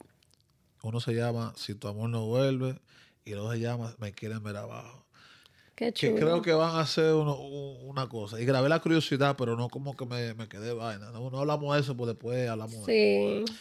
[0.84, 2.78] Uno se llama Si tu amor no vuelve
[3.24, 5.01] y el otro se llama Me quieren ver abajo.
[5.90, 8.40] Qué Que creo que van a hacer uno- una cosa.
[8.40, 11.10] Y grabé la curiosidad, pero no como que me, me quedé vaina.
[11.10, 13.54] No, no hablamos de eso, pues después hablamos de Sí.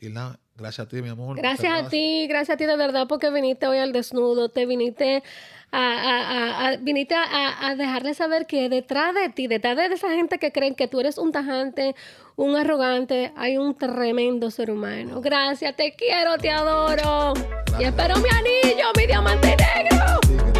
[0.00, 1.36] Y nada, gracias a ti, mi amor.
[1.36, 5.24] Gracias a ti, gracias a ti de verdad porque viniste hoy al desnudo, te viniste
[5.72, 9.86] a, a- a- a- viniste a, a dejarle saber que detrás de ti, detrás de
[9.86, 11.96] esa gente que creen que tú eres un tajante,
[12.36, 15.20] un arrogante, hay un tremendo ser humano.
[15.20, 17.34] Gracias, te quiero, te adoro.
[17.80, 20.57] Y espero mi anillo, mi diamante negro.